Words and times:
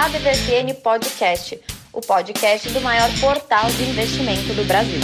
ADVFN 0.00 0.74
Podcast, 0.80 1.60
o 1.92 2.00
podcast 2.00 2.68
do 2.68 2.80
maior 2.80 3.10
portal 3.20 3.68
de 3.68 3.82
investimento 3.82 4.54
do 4.54 4.64
Brasil. 4.64 5.00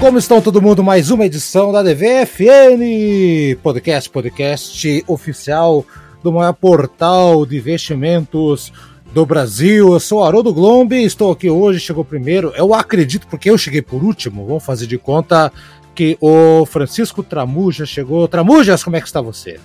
Como 0.00 0.16
estão 0.16 0.40
todo 0.40 0.62
mundo? 0.62 0.82
Mais 0.82 1.10
uma 1.10 1.26
edição 1.26 1.70
da 1.70 1.82
DVFN 1.82 3.60
Podcast, 3.62 4.08
podcast 4.08 5.04
oficial 5.06 5.84
do 6.22 6.32
maior 6.32 6.54
portal 6.54 7.44
de 7.44 7.58
investimentos 7.58 8.72
do 9.12 9.26
Brasil. 9.26 9.92
Eu 9.92 10.00
sou 10.00 10.24
Haroldo 10.24 10.52
Glombe, 10.52 11.04
estou 11.04 11.32
aqui 11.32 11.50
hoje, 11.50 11.80
chegou 11.80 12.04
primeiro. 12.04 12.52
Eu 12.56 12.72
acredito 12.72 13.26
porque 13.26 13.50
eu 13.50 13.58
cheguei 13.58 13.82
por 13.82 14.02
último, 14.02 14.46
vamos 14.46 14.64
fazer 14.64 14.86
de 14.86 14.96
conta 14.96 15.52
que 15.98 16.16
o 16.20 16.64
Francisco 16.64 17.24
Tramuja 17.24 17.84
chegou. 17.84 18.28
Tramujas, 18.28 18.84
como 18.84 18.94
é 18.94 19.00
que 19.00 19.08
está 19.08 19.20
você? 19.20 19.58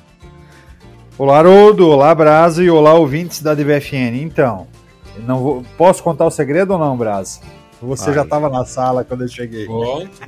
Olá, 1.15 1.37
Haroldo, 1.37 1.87
olá, 1.87 2.15
Brasa 2.15 2.63
e 2.63 2.71
olá, 2.71 2.95
ouvintes 2.95 3.39
da 3.39 3.53
DVFN. 3.53 4.15
Então, 4.15 4.65
não 5.27 5.37
vou, 5.37 5.65
posso 5.77 6.01
contar 6.01 6.25
o 6.25 6.31
segredo 6.31 6.73
ou 6.73 6.79
não, 6.79 6.97
Brasa? 6.97 7.39
Você 7.79 8.09
Ai. 8.09 8.15
já 8.15 8.23
estava 8.23 8.49
na 8.49 8.65
sala 8.65 9.03
quando 9.03 9.21
eu 9.21 9.27
cheguei. 9.27 9.67
Conta. 9.67 10.27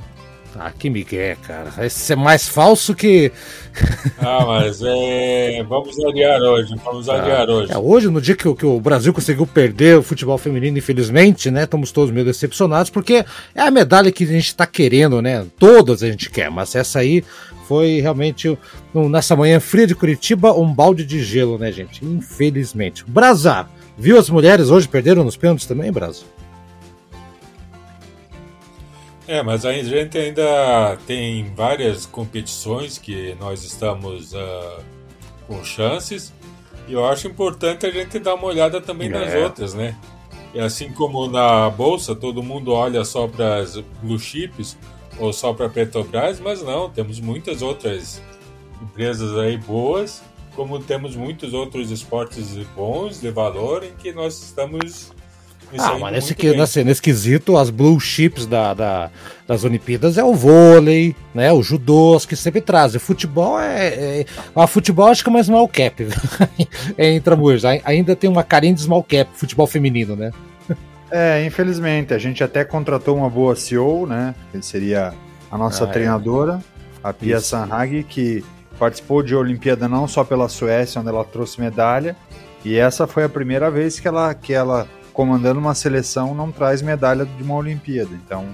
Ah, 0.58 0.72
que 0.76 0.88
migué, 0.88 1.36
cara. 1.42 1.70
Esse 1.84 2.12
é 2.12 2.16
mais 2.16 2.48
falso 2.48 2.94
que. 2.94 3.30
ah, 4.18 4.44
mas 4.46 4.80
é... 4.82 5.62
vamos 5.68 5.98
aliar 6.04 6.40
hoje, 6.40 6.74
vamos 6.84 7.08
ah, 7.08 7.46
hoje. 7.48 7.72
É, 7.72 7.78
hoje, 7.78 8.08
no 8.08 8.20
dia 8.20 8.34
que, 8.34 8.54
que, 8.54 8.66
o 8.66 8.80
Brasil 8.80 9.12
conseguiu 9.12 9.46
perder 9.46 9.98
o 9.98 10.02
futebol 10.02 10.38
feminino, 10.38 10.78
infelizmente, 10.78 11.50
né? 11.50 11.64
Estamos 11.64 11.92
todos 11.92 12.10
meio 12.10 12.24
decepcionados, 12.24 12.90
porque 12.90 13.24
é 13.54 13.60
a 13.60 13.70
medalha 13.70 14.10
que 14.10 14.24
a 14.24 14.28
gente 14.28 14.46
está 14.46 14.66
querendo, 14.66 15.20
né? 15.20 15.44
Todas 15.58 16.02
a 16.02 16.06
gente 16.06 16.30
quer, 16.30 16.50
mas 16.50 16.74
essa 16.74 17.00
aí 17.00 17.22
foi 17.66 18.00
realmente, 18.00 18.56
nessa 18.94 19.34
manhã 19.34 19.58
fria 19.60 19.86
de 19.86 19.94
Curitiba, 19.94 20.52
um 20.52 20.72
balde 20.72 21.04
de 21.04 21.22
gelo, 21.22 21.58
né, 21.58 21.70
gente? 21.72 22.04
Infelizmente. 22.04 23.04
Brasa, 23.06 23.66
viu 23.98 24.18
as 24.18 24.30
mulheres 24.30 24.70
hoje 24.70 24.88
perderam 24.88 25.24
nos 25.24 25.36
pênaltis 25.36 25.66
também, 25.66 25.90
Brasa? 25.90 26.22
É, 29.28 29.42
mas 29.42 29.64
a 29.64 29.72
gente 29.72 30.16
ainda 30.16 30.96
tem 31.06 31.52
várias 31.54 32.06
competições 32.06 32.96
que 32.96 33.34
nós 33.40 33.64
estamos 33.64 34.32
uh, 34.32 34.84
com 35.48 35.64
chances. 35.64 36.32
E 36.86 36.92
eu 36.92 37.04
acho 37.04 37.26
importante 37.26 37.84
a 37.84 37.90
gente 37.90 38.18
dar 38.20 38.34
uma 38.34 38.46
olhada 38.46 38.80
também 38.80 39.08
é. 39.08 39.10
nas 39.10 39.34
outras, 39.34 39.74
né? 39.74 39.96
E 40.54 40.60
assim 40.60 40.92
como 40.92 41.28
na 41.28 41.68
bolsa, 41.68 42.14
todo 42.14 42.42
mundo 42.42 42.72
olha 42.72 43.04
só 43.04 43.26
para 43.26 43.56
as 43.56 43.76
blue 44.00 44.18
chips 44.18 44.78
ou 45.18 45.32
só 45.32 45.52
para 45.52 45.68
Petrobras, 45.68 46.38
mas 46.38 46.62
não, 46.62 46.88
temos 46.88 47.18
muitas 47.18 47.62
outras 47.62 48.22
empresas 48.80 49.36
aí 49.36 49.56
boas, 49.56 50.22
como 50.54 50.78
temos 50.78 51.16
muitos 51.16 51.52
outros 51.52 51.90
esportes 51.90 52.54
bons, 52.76 53.20
de 53.20 53.30
valor, 53.30 53.82
em 53.82 53.94
que 53.96 54.12
nós 54.12 54.40
estamos 54.40 55.12
ah, 55.78 55.98
mas 55.98 56.12
nesse, 56.12 56.34
que, 56.34 56.54
nesse, 56.56 56.84
nesse 56.84 57.02
quesito, 57.02 57.56
as 57.56 57.70
blue 57.70 57.98
chips 57.98 58.46
da, 58.46 58.72
da, 58.72 59.10
das 59.46 59.64
Olimpíadas 59.64 60.16
é 60.16 60.24
o 60.24 60.32
vôlei, 60.32 61.14
né? 61.34 61.52
O 61.52 61.62
judô, 61.62 62.14
as 62.14 62.24
que 62.24 62.36
sempre 62.36 62.60
trazem. 62.60 63.00
Futebol 63.00 63.58
é. 63.58 64.20
é 64.20 64.26
a 64.54 64.66
futebol 64.66 65.08
acho 65.08 65.24
que 65.24 65.30
é 65.30 65.32
mais 65.32 65.46
small 65.46 65.68
cap. 65.68 66.06
Entra 66.96 67.34
muito. 67.34 67.66
Ainda 67.84 68.14
tem 68.14 68.30
uma 68.30 68.44
carinha 68.44 68.74
de 68.74 68.82
small 68.82 69.02
cap, 69.02 69.30
futebol 69.34 69.66
feminino, 69.66 70.14
né? 70.14 70.30
É, 71.10 71.44
infelizmente. 71.44 72.14
A 72.14 72.18
gente 72.18 72.42
até 72.44 72.64
contratou 72.64 73.16
uma 73.16 73.28
boa 73.28 73.56
CEO, 73.56 74.06
né? 74.06 74.34
Que 74.52 74.62
seria 74.62 75.14
a 75.50 75.58
nossa 75.58 75.84
ah, 75.84 75.88
é. 75.88 75.92
treinadora, 75.92 76.60
é. 77.04 77.08
a 77.08 77.12
Pia 77.12 77.36
Isso. 77.38 77.48
Sanhag, 77.48 78.04
que 78.04 78.44
participou 78.78 79.22
de 79.22 79.34
Olimpíada 79.34 79.88
não 79.88 80.06
só 80.06 80.22
pela 80.22 80.48
Suécia, 80.48 81.00
onde 81.00 81.10
ela 81.10 81.24
trouxe 81.24 81.60
medalha. 81.60 82.16
E 82.64 82.76
essa 82.76 83.06
foi 83.06 83.24
a 83.24 83.28
primeira 83.28 83.70
vez 83.70 84.00
que 84.00 84.08
ela, 84.08 84.34
que 84.34 84.52
ela 84.52 84.88
comandando 85.16 85.58
uma 85.58 85.74
seleção 85.74 86.34
não 86.34 86.52
traz 86.52 86.82
medalha 86.82 87.24
de 87.24 87.42
uma 87.42 87.54
Olimpíada. 87.54 88.10
Então 88.12 88.44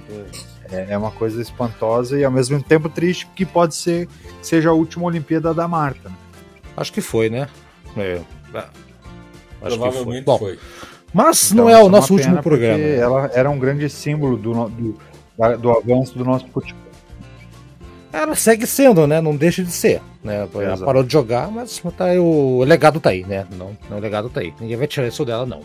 é, 0.71 0.87
é 0.91 0.97
uma 0.97 1.11
coisa 1.11 1.41
espantosa 1.41 2.17
e 2.17 2.23
ao 2.23 2.31
mesmo 2.31 2.63
tempo 2.63 2.87
triste 2.87 3.27
que 3.35 3.45
pode 3.45 3.75
ser 3.75 4.07
que 4.07 4.47
seja 4.47 4.69
a 4.69 4.73
última 4.73 5.03
Olimpíada 5.03 5.53
da 5.53 5.67
Marta. 5.67 6.07
Né? 6.07 6.15
Acho 6.77 6.93
que 6.93 7.01
foi, 7.01 7.29
né? 7.29 7.49
É. 7.97 8.21
Acho 9.61 9.77
Provavelmente 9.77 10.23
foi. 10.23 10.37
foi. 10.37 10.59
Mas 11.13 11.51
então, 11.51 11.65
não 11.65 11.69
é 11.69 11.83
o 11.83 11.87
é 11.87 11.89
nosso 11.89 12.13
último 12.13 12.41
programa. 12.41 12.81
Ela 12.81 13.29
era 13.33 13.49
um 13.49 13.59
grande 13.59 13.89
símbolo 13.89 14.37
do, 14.37 14.53
do, 14.69 14.97
do 15.59 15.69
avanço 15.69 16.17
do 16.17 16.23
nosso 16.23 16.47
futebol. 16.47 16.81
Ela 18.13 18.35
segue 18.35 18.65
sendo, 18.65 19.05
né? 19.05 19.19
Não 19.19 19.35
deixa 19.35 19.63
de 19.63 19.71
ser. 19.71 20.01
Né? 20.23 20.47
Ela 20.53 20.63
Exato. 20.63 20.85
parou 20.85 21.03
de 21.03 21.11
jogar, 21.11 21.51
mas 21.51 21.83
tá, 21.97 22.05
o 22.13 22.63
legado 22.63 23.01
tá 23.01 23.09
aí, 23.09 23.25
né? 23.25 23.45
Não, 23.51 23.77
não, 23.89 23.97
o 23.97 23.99
legado 23.99 24.29
tá 24.29 24.39
aí. 24.39 24.53
Ninguém 24.61 24.77
vai 24.77 24.87
tirar 24.87 25.07
isso 25.07 25.25
dela, 25.25 25.45
não. 25.45 25.61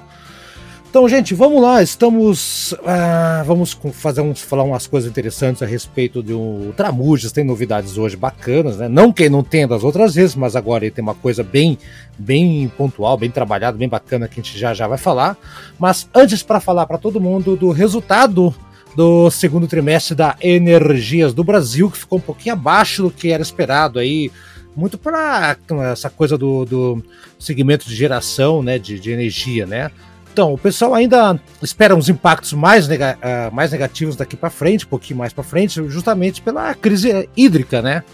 Então, 0.91 1.07
gente, 1.07 1.35
vamos 1.35 1.61
lá. 1.61 1.83
Estamos. 1.83 2.75
Ah, 2.87 3.43
vamos 3.47 3.79
fazer 3.93 4.23
uns, 4.23 4.41
falar 4.41 4.63
umas 4.63 4.87
coisas 4.87 5.11
interessantes 5.11 5.63
a 5.63 5.67
respeito 5.67 6.23
do 6.23 6.73
Tramujas. 6.77 7.31
Tem 7.31 7.45
novidades 7.45 7.99
hoje 7.99 8.17
bacanas, 8.17 8.79
né? 8.79 8.89
Não 8.89 9.13
que 9.13 9.29
não 9.29 9.45
tenha 9.45 9.69
das 9.69 9.85
outras 9.85 10.15
vezes, 10.15 10.35
mas 10.35 10.57
agora 10.57 10.87
ele 10.87 10.91
tem 10.91 11.03
uma 11.03 11.15
coisa 11.15 11.43
bem, 11.43 11.79
bem 12.19 12.73
pontual, 12.75 13.19
bem 13.19 13.31
trabalhada, 13.31 13.77
bem 13.77 13.89
bacana 13.89 14.27
que 14.27 14.41
a 14.41 14.43
gente 14.43 14.59
já 14.59 14.73
já 14.73 14.89
vai 14.89 14.97
falar. 14.97 15.37
Mas 15.79 16.09
antes, 16.15 16.43
para 16.43 16.59
falar 16.59 16.87
para 16.87 16.97
todo 16.97 17.21
mundo 17.21 17.55
do 17.55 17.71
resultado 17.71 18.55
do 18.97 19.31
segundo 19.31 19.69
trimestre 19.69 20.15
da 20.15 20.37
Energias 20.41 21.35
do 21.35 21.45
Brasil, 21.45 21.91
que 21.91 21.99
ficou 21.99 22.19
um 22.19 22.23
pouquinho 22.23 22.55
abaixo 22.55 23.03
do 23.03 23.11
que 23.11 23.31
era 23.31 23.43
esperado 23.43 23.99
aí 23.99 24.31
muito 24.75 24.97
para 24.97 25.57
essa 25.93 26.09
coisa 26.09 26.39
do, 26.39 26.65
do 26.65 27.05
segmento 27.39 27.87
de 27.89 27.95
geração 27.95 28.63
né, 28.63 28.79
de, 28.79 28.99
de 28.99 29.11
energia, 29.11 29.67
né? 29.67 29.91
Então, 30.39 30.55
o 30.55 30.57
pessoal 30.57 30.95
ainda 30.95 31.37
espera 31.61 31.97
uns 31.97 32.09
impactos 32.09 32.53
mais, 32.53 32.87
nega 32.87 33.19
uh, 33.19 33.53
mais 33.53 33.73
negativos 33.73 34.15
daqui 34.15 34.37
para 34.37 34.49
frente, 34.49 34.87
um 34.87 34.89
pouquinho 34.89 35.19
mais 35.19 35.33
para 35.33 35.43
frente, 35.43 35.83
justamente 35.89 36.41
pela 36.41 36.73
crise 36.77 37.29
hídrica, 37.37 37.83
né? 37.83 38.05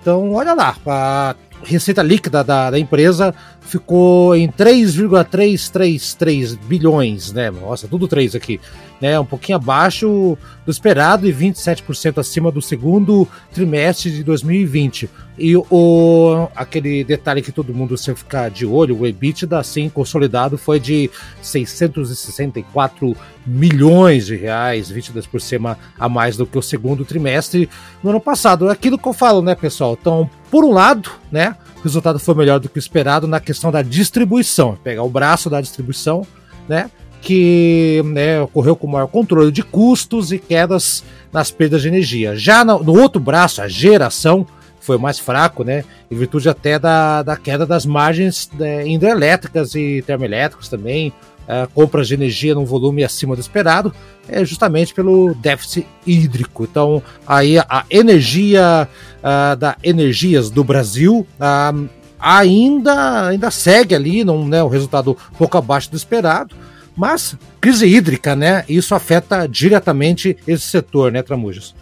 Então, 0.00 0.34
olha 0.34 0.54
lá, 0.54 0.76
a 0.86 1.34
receita 1.64 2.00
líquida 2.00 2.44
da, 2.44 2.70
da 2.70 2.78
empresa 2.78 3.34
ficou 3.66 4.36
em 4.36 4.48
3,333 4.48 6.54
bilhões, 6.54 7.32
né? 7.32 7.50
Nossa, 7.50 7.88
tudo 7.88 8.06
3 8.06 8.34
aqui 8.34 8.60
né, 9.04 9.20
um 9.20 9.24
pouquinho 9.24 9.56
abaixo 9.56 10.38
do 10.64 10.70
esperado 10.70 11.28
e 11.28 11.32
27% 11.32 12.18
acima 12.18 12.50
do 12.50 12.62
segundo 12.62 13.28
trimestre 13.52 14.10
de 14.10 14.24
2020. 14.24 15.10
E 15.36 15.54
o, 15.56 16.48
aquele 16.56 17.04
detalhe 17.04 17.42
que 17.42 17.52
todo 17.52 17.74
mundo 17.74 17.98
sempre 17.98 18.22
ficar 18.22 18.48
de 18.48 18.64
olho, 18.64 18.98
o 18.98 19.06
EBITDA, 19.06 19.58
assim, 19.58 19.90
consolidado, 19.90 20.56
foi 20.56 20.80
de 20.80 21.10
664 21.42 23.14
milhões 23.44 24.26
de 24.26 24.36
reais, 24.36 24.90
22% 24.90 25.76
a 25.98 26.08
mais 26.08 26.36
do 26.36 26.46
que 26.46 26.56
o 26.56 26.62
segundo 26.62 27.04
trimestre 27.04 27.68
no 28.02 28.08
ano 28.08 28.20
passado. 28.20 28.70
É 28.70 28.72
aquilo 28.72 28.96
que 28.96 29.06
eu 29.06 29.12
falo, 29.12 29.42
né, 29.42 29.54
pessoal? 29.54 29.98
Então, 30.00 30.30
por 30.50 30.64
um 30.64 30.72
lado, 30.72 31.10
né, 31.30 31.54
o 31.84 31.88
resultado 31.88 32.18
foi 32.18 32.34
melhor 32.34 32.58
do 32.58 32.68
que 32.68 32.78
o 32.78 32.80
esperado 32.80 33.26
na 33.26 33.40
questão 33.40 33.70
da 33.70 33.82
distribuição, 33.82 34.76
pegar 34.82 35.02
o 35.02 35.08
braço 35.08 35.50
da 35.50 35.60
distribuição, 35.60 36.26
né, 36.68 36.90
que 37.20 38.02
né, 38.04 38.40
ocorreu 38.40 38.76
com 38.76 38.86
maior 38.86 39.06
controle 39.06 39.50
de 39.50 39.62
custos 39.62 40.32
e 40.32 40.38
quedas 40.38 41.02
nas 41.32 41.50
perdas 41.50 41.82
de 41.82 41.88
energia. 41.88 42.36
Já 42.36 42.64
no, 42.64 42.82
no 42.82 43.00
outro 43.00 43.20
braço, 43.20 43.62
a 43.62 43.68
geração, 43.68 44.46
foi 44.84 44.98
mais 44.98 45.18
fraco, 45.18 45.64
né? 45.64 45.82
Em 46.10 46.14
virtude 46.14 46.48
até 46.48 46.78
da, 46.78 47.22
da 47.22 47.36
queda 47.36 47.64
das 47.64 47.86
margens 47.86 48.50
né, 48.52 48.86
hidrelétricas 48.86 49.74
e 49.74 50.04
termoelétricas 50.06 50.68
também, 50.68 51.08
uh, 51.48 51.68
compras 51.72 52.08
de 52.08 52.14
energia 52.14 52.54
num 52.54 52.66
volume 52.66 53.02
acima 53.02 53.34
do 53.34 53.40
esperado, 53.40 53.92
é 54.28 54.44
justamente 54.44 54.92
pelo 54.92 55.34
déficit 55.34 55.86
hídrico. 56.06 56.64
Então, 56.64 57.02
aí 57.26 57.58
a 57.58 57.84
energia 57.90 58.86
uh, 59.24 59.56
da 59.56 59.76
Energias 59.82 60.50
do 60.50 60.62
Brasil 60.62 61.26
uh, 61.40 61.88
ainda, 62.20 63.28
ainda 63.28 63.50
segue 63.50 63.94
ali, 63.94 64.22
num, 64.22 64.46
né, 64.46 64.62
um 64.62 64.68
resultado 64.68 65.16
pouco 65.38 65.56
abaixo 65.56 65.90
do 65.90 65.96
esperado, 65.96 66.54
mas 66.94 67.36
crise 67.60 67.86
hídrica, 67.86 68.36
né? 68.36 68.64
Isso 68.68 68.94
afeta 68.94 69.48
diretamente 69.48 70.36
esse 70.46 70.66
setor, 70.66 71.10
né, 71.10 71.22
Tramujas? 71.22 71.74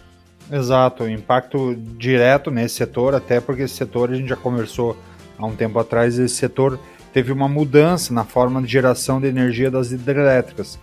Exato, 0.51 1.07
impacto 1.07 1.75
direto 1.97 2.49
nesse 2.49 2.75
setor, 2.75 3.13
até 3.13 3.39
porque 3.39 3.63
esse 3.63 3.75
setor 3.75 4.11
a 4.11 4.15
gente 4.15 4.29
já 4.29 4.35
conversou 4.35 4.97
há 5.37 5.45
um 5.45 5.55
tempo 5.55 5.79
atrás, 5.79 6.17
esse 6.17 6.35
setor 6.35 6.79
teve 7.11 7.31
uma 7.31 7.47
mudança 7.47 8.13
na 8.13 8.23
forma 8.23 8.61
de 8.61 8.67
geração 8.67 9.21
de 9.21 9.27
energia 9.27 9.69
das 9.69 9.91
hidrelétricas. 9.91 10.79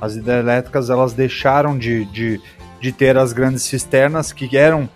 As 0.00 0.16
hidrelétricas 0.16 0.88
elas 0.88 1.12
deixaram 1.12 1.78
de, 1.78 2.06
de, 2.06 2.40
de 2.80 2.90
ter 2.90 3.16
as 3.16 3.32
grandes 3.32 3.62
cisternas 3.62 4.32
que 4.32 4.56
eram 4.56 4.88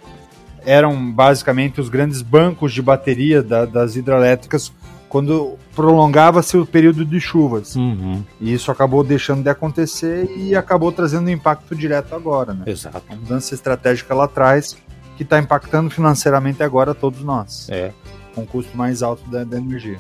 eram 0.69 1.11
basicamente 1.11 1.81
os 1.81 1.89
grandes 1.89 2.21
bancos 2.21 2.75
de 2.75 2.83
bateria 2.83 3.43
da, 3.43 3.65
das 3.65 3.97
hidrelétricas 3.97 4.71
quando 5.09 5.57
prolongava-se 5.75 6.59
o 6.59 6.67
período 6.67 7.07
de 7.07 7.19
chuvas. 7.19 7.75
Uhum. 7.75 8.23
E 8.39 8.53
isso 8.53 8.71
acabou 8.71 9.03
deixando 9.03 9.43
de 9.43 9.49
acontecer 9.49 10.31
e 10.37 10.55
acabou 10.55 10.93
trazendo 10.93 11.29
um 11.29 11.31
impacto 11.31 11.75
direto 11.75 12.15
agora. 12.15 12.53
Né? 12.53 12.65
Exato. 12.67 13.03
A 13.09 13.17
mudança 13.17 13.55
estratégica 13.55 14.15
lá 14.15 14.25
atrás 14.25 14.77
que 15.17 15.23
está 15.23 15.39
impactando 15.39 15.89
financeiramente 15.89 16.63
agora 16.63 16.95
todos 16.95 17.23
nós. 17.23 17.67
É. 17.71 17.91
Com 18.35 18.43
o 18.43 18.47
custo 18.47 18.77
mais 18.77 19.03
alto 19.03 19.27
da, 19.31 19.45
da 19.45 19.57
energia. 19.57 19.99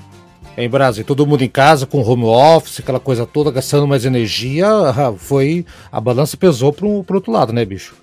Em 0.55 0.69
Brasil, 0.69 1.03
todo 1.03 1.26
mundo 1.26 1.43
em 1.43 1.49
casa 1.49 1.87
com 1.87 2.03
home 2.03 2.25
office, 2.25 2.81
aquela 2.81 3.00
coisa 3.00 3.25
toda, 3.25 3.50
gastando 3.50 3.87
mais 3.87 4.05
energia, 4.05 4.69
foi 5.17 5.65
a 5.91 5.99
balança 5.99 6.37
pesou 6.37 6.75
para 6.75 6.85
o 6.85 7.05
outro 7.09 7.32
lado, 7.32 7.55
né, 7.55 7.65
bicho? 7.65 7.94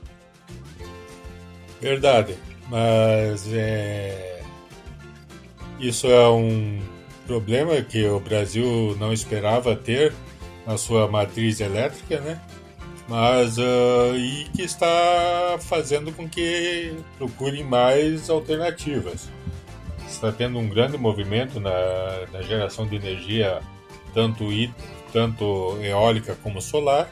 Verdade, 1.80 2.36
mas 2.70 3.48
é... 3.54 4.42
isso 5.80 6.08
é 6.08 6.30
um 6.30 6.80
problema 7.26 7.82
que 7.82 8.06
o 8.06 8.20
Brasil 8.20 8.96
não 9.00 9.12
esperava 9.12 9.76
ter 9.76 10.14
na 10.66 10.78
sua 10.78 11.08
matriz 11.08 11.60
elétrica, 11.60 12.20
né? 12.20 12.42
Mas 13.08 13.58
uh, 13.60 14.16
e 14.16 14.46
que 14.56 14.64
está 14.64 15.58
fazendo 15.60 16.12
com 16.12 16.28
que 16.28 16.96
procurem 17.18 17.64
mais 17.64 18.30
alternativas. 18.30 19.30
Está 20.08 20.32
tendo 20.32 20.58
um 20.58 20.68
grande 20.68 20.98
movimento 20.98 21.60
na, 21.60 22.26
na 22.32 22.42
geração 22.42 22.88
de 22.88 22.96
energia, 22.96 23.60
tanto, 24.14 24.46
tanto 25.14 25.78
eólica 25.82 26.36
como 26.42 26.62
solar, 26.62 27.12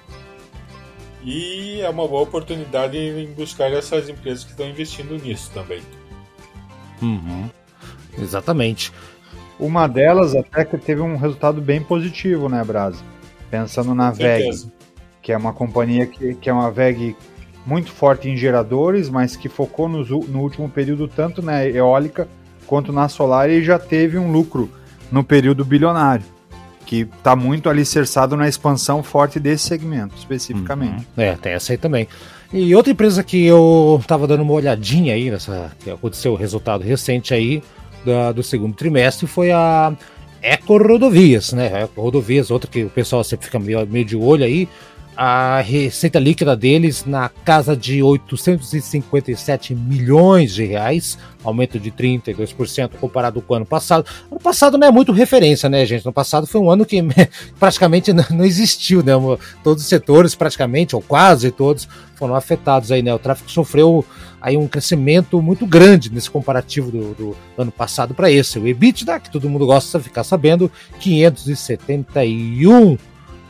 e 1.24 1.82
é 1.82 1.90
uma 1.90 2.08
boa 2.08 2.24
oportunidade 2.24 2.98
em 2.98 3.32
buscar 3.34 3.72
essas 3.72 4.10
empresas 4.10 4.44
que 4.44 4.52
estão 4.52 4.68
investindo 4.68 5.18
nisso 5.18 5.52
também. 5.54 5.82
Uhum. 7.02 7.50
Exatamente. 8.18 8.92
Uma 9.60 9.88
delas 9.88 10.36
até 10.36 10.66
que 10.66 10.78
teve 10.78 11.02
um 11.02 11.16
resultado 11.16 11.62
bem 11.62 11.82
positivo, 11.82 12.50
né, 12.50 12.64
Brasa? 12.64 13.04
Pensando 13.50 13.94
na 13.94 14.12
VEG, 14.12 14.72
que 15.22 15.32
é 15.32 15.38
uma 15.38 15.54
companhia 15.54 16.06
que, 16.06 16.36
que 16.36 16.50
é 16.50 16.54
uma 16.54 16.72
VEG 16.72 17.16
muito 17.66 17.92
forte 17.92 18.30
em 18.30 18.36
geradores, 18.36 19.10
mas 19.10 19.36
que 19.36 19.48
focou 19.48 19.88
no, 19.88 20.04
no 20.04 20.42
último 20.42 20.68
período 20.70 21.08
tanto 21.08 21.42
na 21.42 21.66
eólica 21.66 22.28
quanto 22.68 22.92
na 22.92 23.08
solar 23.08 23.50
e 23.50 23.64
já 23.64 23.80
teve 23.80 24.18
um 24.18 24.32
lucro 24.32 24.70
no 25.12 25.24
período 25.24 25.64
bilionário, 25.64 26.26
que 26.94 27.10
está 27.18 27.36
muito 27.36 27.70
alicerçado 27.70 28.38
na 28.38 28.48
expansão 28.48 29.02
forte 29.02 29.40
desse 29.40 29.68
segmento, 29.68 30.16
especificamente. 30.16 31.08
Uhum. 31.18 31.24
É, 31.24 31.36
tem 31.36 31.54
essa 31.54 31.74
aí 31.74 31.78
também. 31.78 32.08
E 32.54 32.76
outra 32.76 32.92
empresa 32.92 33.24
que 33.24 33.44
eu 33.44 33.98
estava 34.00 34.28
dando 34.28 34.44
uma 34.44 34.54
olhadinha 34.54 35.16
aí 35.16 35.32
nessa 35.32 35.72
que 35.80 35.90
aconteceu 35.90 36.34
o 36.34 36.36
resultado 36.36 36.84
recente 36.84 37.34
aí 37.34 37.64
da, 38.06 38.32
do 38.32 38.44
segundo 38.44 38.76
trimestre 38.76 39.26
foi 39.26 39.52
a 39.52 39.92
Eco 40.40 40.78
Rodovias, 40.78 41.52
né? 41.54 41.82
Eco 41.82 42.00
Rodovias, 42.00 42.52
outra 42.52 42.70
que 42.70 42.84
o 42.84 42.90
pessoal 42.92 43.24
sempre 43.24 43.48
fica 43.48 43.58
meio, 43.58 43.88
meio 43.88 44.06
de 44.06 44.16
olho 44.16 44.46
aí. 44.46 44.70
A 45.16 45.62
receita 45.62 46.18
líquida 46.18 46.56
deles 46.56 47.06
na 47.06 47.30
casa 47.30 47.78
de 47.78 48.02
857 48.02 49.76
milhões 49.76 50.56
de 50.56 50.66
reais, 50.66 51.20
aumento 51.44 51.80
de 51.80 51.92
32% 51.92 52.92
comparado 53.00 53.40
com 53.42 53.54
o 53.54 53.58
ano 53.58 53.66
passado. 53.66 54.06
Ano 54.32 54.40
passado 54.40 54.76
não 54.78 54.88
é 54.88 54.92
muito 54.92 55.12
referência, 55.12 55.70
né, 55.70 55.86
gente? 55.86 56.06
No 56.06 56.12
passado 56.12 56.48
foi 56.48 56.60
um 56.60 56.70
ano 56.70 56.84
que 56.84 57.00
praticamente 57.60 58.12
não 58.12 58.44
existiu, 58.44 59.04
né? 59.04 59.14
Todos 59.64 59.84
os 59.84 59.90
setores, 59.90 60.34
praticamente, 60.34 60.96
ou 60.96 61.02
quase 61.02 61.52
todos, 61.52 61.88
foram 62.16 62.34
afetados 62.34 62.92
aí, 62.92 63.04
né? 63.04 63.14
O 63.14 63.20
tráfego 63.20 63.52
sofreu 63.52 64.04
aí 64.42 64.58
um 64.58 64.68
crescimento 64.68 65.42
muito 65.42 65.68
grande 65.68 66.12
nesse 66.12 66.30
comparativo 66.30 66.90
do, 66.90 67.14
do 67.14 67.36
ano 67.58 67.72
passado 67.72 68.16
para 68.16 68.32
esse. 68.32 68.58
O 68.58 68.68
EBITDA, 68.68 69.20
que 69.20 69.30
todo 69.30 69.50
mundo 69.50 69.66
gosta 69.66 70.00
de 70.00 70.06
ficar 70.06 70.24
sabendo, 70.24 70.72
571 71.00 72.98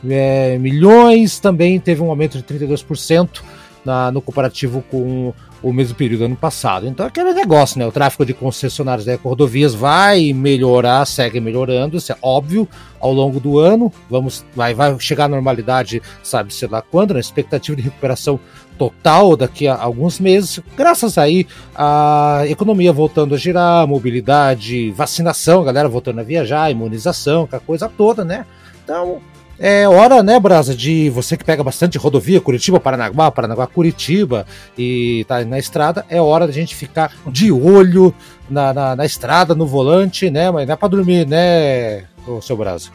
é, 0.08 0.58
milhões, 0.58 1.38
também 1.38 1.78
teve 1.80 2.02
um 2.02 2.10
aumento 2.10 2.38
de 2.38 2.44
32% 2.44 3.42
na, 3.84 4.10
no 4.10 4.22
comparativo 4.22 4.82
com 4.90 5.32
o 5.62 5.72
mesmo 5.72 5.94
período 5.94 6.20
do 6.20 6.24
ano 6.26 6.36
passado. 6.36 6.86
Então, 6.86 7.06
aquele 7.06 7.32
negócio, 7.32 7.78
né? 7.78 7.86
O 7.86 7.92
tráfego 7.92 8.26
de 8.26 8.34
concessionários 8.34 9.06
da 9.06 9.16
rodovias 9.16 9.74
vai 9.74 10.32
melhorar, 10.32 11.06
segue 11.06 11.40
melhorando, 11.40 11.96
isso 11.96 12.12
é 12.12 12.16
óbvio, 12.20 12.68
ao 13.00 13.12
longo 13.12 13.40
do 13.40 13.58
ano. 13.58 13.90
Vamos, 14.10 14.44
vai, 14.54 14.74
vai 14.74 14.98
chegar 15.00 15.24
à 15.24 15.28
normalidade, 15.28 16.02
sabe-se 16.22 16.66
lá 16.66 16.82
quando, 16.82 17.14
na 17.14 17.20
expectativa 17.20 17.76
de 17.76 17.82
recuperação 17.82 18.38
total 18.76 19.36
daqui 19.36 19.68
a 19.68 19.76
alguns 19.76 20.18
meses, 20.18 20.60
graças 20.76 21.16
aí 21.16 21.46
à 21.76 22.42
economia 22.48 22.92
voltando 22.92 23.34
a 23.34 23.38
girar, 23.38 23.86
mobilidade, 23.86 24.90
vacinação, 24.90 25.62
galera 25.62 25.88
voltando 25.88 26.18
a 26.18 26.24
viajar, 26.24 26.70
imunização, 26.72 27.44
aquela 27.44 27.62
coisa 27.62 27.88
toda, 27.88 28.24
né? 28.24 28.44
Então, 28.82 29.20
é 29.58 29.88
hora, 29.88 30.22
né, 30.22 30.38
Brasa, 30.40 30.74
de 30.74 31.08
você 31.10 31.36
que 31.36 31.44
pega 31.44 31.62
bastante 31.62 31.96
rodovia, 31.98 32.40
Curitiba, 32.40 32.80
Paranaguá, 32.80 33.30
Paranaguá, 33.30 33.66
Curitiba 33.66 34.46
e 34.76 35.24
tá 35.28 35.44
na 35.44 35.58
estrada, 35.58 36.04
é 36.08 36.20
hora 36.20 36.46
da 36.46 36.52
gente 36.52 36.74
ficar 36.74 37.12
de 37.26 37.52
olho 37.52 38.14
na, 38.50 38.72
na, 38.72 38.96
na 38.96 39.04
estrada, 39.04 39.54
no 39.54 39.66
volante, 39.66 40.30
né? 40.30 40.50
Mas 40.50 40.66
não 40.66 40.74
é 40.74 40.76
pra 40.76 40.88
dormir, 40.88 41.26
né, 41.26 42.04
o 42.26 42.40
seu 42.40 42.56
Brasa? 42.56 42.90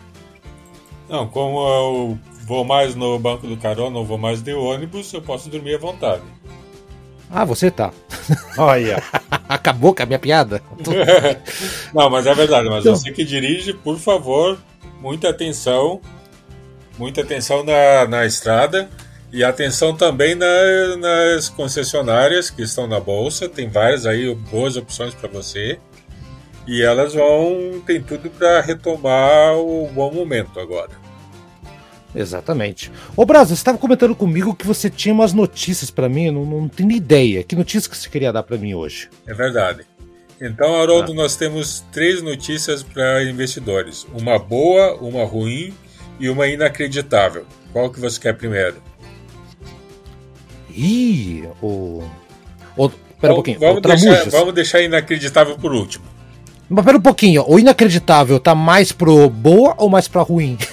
Não, 1.08 1.28
como 1.28 1.60
eu 1.68 2.20
vou 2.46 2.64
mais 2.64 2.96
no 2.96 3.18
banco 3.18 3.48
do 3.48 3.58
carona, 3.58 3.92
não 3.92 4.06
vou 4.06 4.18
mais 4.18 4.42
de 4.42 4.54
ônibus, 4.54 5.14
eu 5.14 5.22
posso 5.22 5.50
dormir 5.50 5.76
à 5.76 5.80
vontade. 5.80 6.24
Ah, 7.32 7.46
você 7.46 7.70
tá. 7.70 7.92
Olha. 8.58 9.02
Acabou 9.48 9.94
com 9.94 10.04
a 10.04 10.06
minha 10.06 10.20
piada? 10.20 10.62
não, 11.94 12.10
mas 12.10 12.26
é 12.26 12.34
verdade. 12.34 12.70
Mas 12.70 12.86
então... 12.86 12.96
você 12.96 13.12
que 13.12 13.24
dirige, 13.24 13.74
por 13.74 13.98
favor, 13.98 14.60
muita 15.02 15.30
atenção 15.30 16.02
muita 17.00 17.22
atenção 17.22 17.63
na, 17.63 18.06
na 18.07 18.25
estrada 18.25 18.90
e 19.31 19.44
atenção 19.44 19.96
também 19.96 20.36
na, 20.36 20.48
nas 20.98 21.48
concessionárias 21.48 22.50
que 22.50 22.62
estão 22.62 22.86
na 22.86 23.00
bolsa. 23.00 23.48
Tem 23.48 23.69
várias 23.69 24.06
aí 24.06 24.36
boas 24.36 24.75
opções 24.75 25.16
para 25.16 25.30
você. 25.30 25.80
E 26.68 26.84
elas 26.84 27.13
vão 27.13 27.81
tem 27.86 28.04
tudo 28.04 28.30
para 28.30 28.62
retomar 28.62 29.56
o 29.56 29.90
bom 29.92 30.12
momento 30.12 30.60
agora. 30.60 30.92
Exatamente. 32.13 32.92
Ô 33.16 33.25
Brasa, 33.25 33.50
você 33.50 33.54
estava 33.54 33.78
comentando 33.78 34.16
comigo 34.16 34.56
que 34.56 34.68
você 34.68 34.90
tinha 34.90 35.13
umas 35.13 35.31
notícias 35.31 35.90
para 35.90 36.10
mim, 36.10 36.31
não, 36.31 36.44
não 36.44 36.68
tenho 36.68 36.92
ideia. 36.92 37.44
Que 37.44 37.56
notícias 37.56 37.88
que 37.88 37.96
você 37.96 38.10
queria 38.10 38.34
dar 38.34 38.44
para 38.44 38.57
mim 38.57 38.74
hoje? 38.74 39.10
É 39.25 39.34
verdade. 39.34 39.86
Então, 40.42 40.80
Haroldo, 40.80 41.12
ah. 41.12 41.16
nós 41.16 41.36
temos 41.36 41.84
três 41.92 42.22
notícias 42.22 42.81
para 42.84 43.24
investidores: 43.24 44.06
uma 44.13 44.38
boa, 44.40 44.96
uma 44.96 45.24
ruim 45.24 45.74
e 46.19 46.30
uma 46.30 46.48
inacreditável. 46.48 47.45
Qual 47.71 47.89
que 47.89 48.00
você 48.00 48.19
quer 48.19 48.33
primeiro? 48.33 48.75
Ih, 50.69 51.48
o. 51.62 52.04
o... 52.77 52.89
Pera 53.19 53.33
um 53.33 53.36
pouquinho. 53.36 53.60
Vamos 53.60 53.82
deixar, 53.82 54.29
vamos 54.29 54.53
deixar 54.53 54.82
inacreditável 54.82 55.58
por 55.58 55.74
último. 55.74 56.05
Mas 56.70 56.86
pera 56.86 56.98
um 56.98 57.01
pouquinho, 57.01 57.44
o 57.48 57.58
inacreditável 57.58 58.39
tá 58.39 58.53
mais 58.53 58.91
pro 58.91 59.27
boa 59.27 59.74
ou 59.77 59.89
mais 59.89 60.08
pra 60.08 60.22
ruim? 60.22 60.58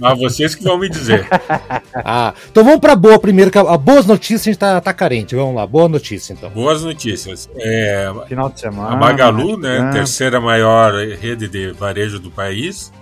Ah, 0.00 0.14
vocês 0.14 0.54
que 0.54 0.64
vão 0.64 0.78
me 0.78 0.88
dizer. 0.88 1.28
ah, 1.94 2.34
então 2.50 2.64
vamos 2.64 2.80
pra 2.80 2.96
boa 2.96 3.18
primeiro, 3.18 3.50
que 3.50 3.58
a, 3.58 3.60
a 3.60 3.76
boas 3.76 4.04
notícias 4.04 4.40
a 4.40 4.44
gente 4.44 4.58
tá, 4.58 4.80
tá 4.80 4.92
carente. 4.92 5.36
Vamos 5.36 5.54
lá, 5.54 5.66
boa 5.66 5.88
notícia 5.88 6.32
então. 6.32 6.50
Boas 6.50 6.82
notícias. 6.82 7.48
É, 7.56 8.10
Final 8.26 8.50
de 8.50 8.60
semana. 8.60 8.88
A 8.90 8.96
Magalu, 8.96 9.56
né, 9.58 9.78
é. 9.78 9.92
terceira 9.92 10.40
maior 10.40 10.92
rede 11.20 11.46
de 11.46 11.70
varejo 11.72 12.18
do 12.18 12.30
país, 12.30 12.92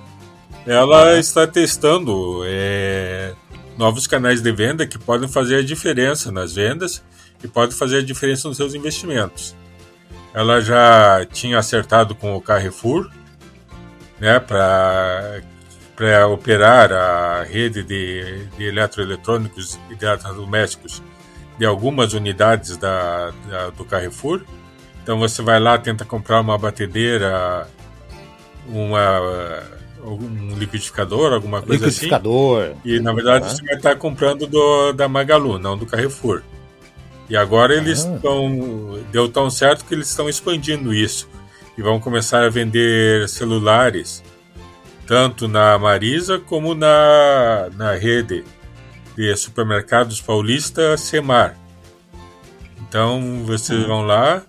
ela 0.66 1.18
está 1.18 1.46
testando 1.46 2.42
é, 2.44 3.34
novos 3.78 4.06
canais 4.06 4.42
de 4.42 4.52
venda 4.52 4.86
que 4.86 4.98
podem 4.98 5.28
fazer 5.28 5.56
a 5.56 5.62
diferença 5.62 6.30
nas 6.30 6.54
vendas 6.54 7.02
e 7.42 7.48
podem 7.48 7.74
fazer 7.74 7.98
a 7.98 8.02
diferença 8.02 8.46
nos 8.46 8.56
seus 8.56 8.74
investimentos. 8.74 9.56
Ela 10.34 10.60
já 10.60 11.26
tinha 11.32 11.58
acertado 11.58 12.14
com 12.14 12.36
o 12.36 12.40
Carrefour 12.40 13.10
né, 14.20 14.38
para 14.38 16.26
operar 16.28 16.92
a 16.92 17.42
rede 17.42 17.82
de, 17.82 18.44
de 18.56 18.64
eletroeletrônicos 18.64 19.80
e 19.88 20.04
eletrodomésticos 20.04 21.02
de 21.58 21.64
algumas 21.64 22.12
unidades 22.12 22.76
da, 22.76 23.32
da, 23.48 23.70
do 23.70 23.84
Carrefour. 23.84 24.42
Então 25.02 25.18
você 25.18 25.42
vai 25.42 25.58
lá, 25.58 25.78
tenta 25.78 26.04
comprar 26.04 26.40
uma 26.40 26.56
batedeira, 26.56 27.66
uma 28.68 29.79
um 30.04 30.56
liquidificador, 30.58 31.32
alguma 31.32 31.62
coisa 31.62 31.86
assim. 31.86 32.06
liquidificador. 32.06 32.62
assim. 32.62 32.80
E 32.84 33.00
na 33.00 33.12
verdade 33.12 33.50
você 33.50 33.62
vai 33.64 33.76
estar 33.76 33.96
comprando 33.96 34.46
do, 34.46 34.92
da 34.92 35.08
Magalu, 35.08 35.58
não 35.58 35.76
do 35.76 35.86
Carrefour. 35.86 36.42
E 37.28 37.36
agora 37.36 37.74
eles 37.74 38.00
estão. 38.00 38.96
Ah. 38.96 39.04
Deu 39.12 39.28
tão 39.28 39.48
certo 39.50 39.84
que 39.84 39.94
eles 39.94 40.08
estão 40.08 40.28
expandindo 40.28 40.92
isso. 40.92 41.28
E 41.78 41.82
vão 41.82 42.00
começar 42.00 42.44
a 42.44 42.50
vender 42.50 43.28
celulares, 43.28 44.22
tanto 45.06 45.46
na 45.46 45.78
Marisa 45.78 46.38
como 46.38 46.74
na, 46.74 47.70
na 47.76 47.94
rede 47.94 48.44
de 49.16 49.36
supermercados 49.36 50.20
paulista 50.20 50.96
Semar. 50.96 51.56
Então 52.88 53.44
vocês 53.46 53.86
vão 53.86 54.02
lá, 54.02 54.42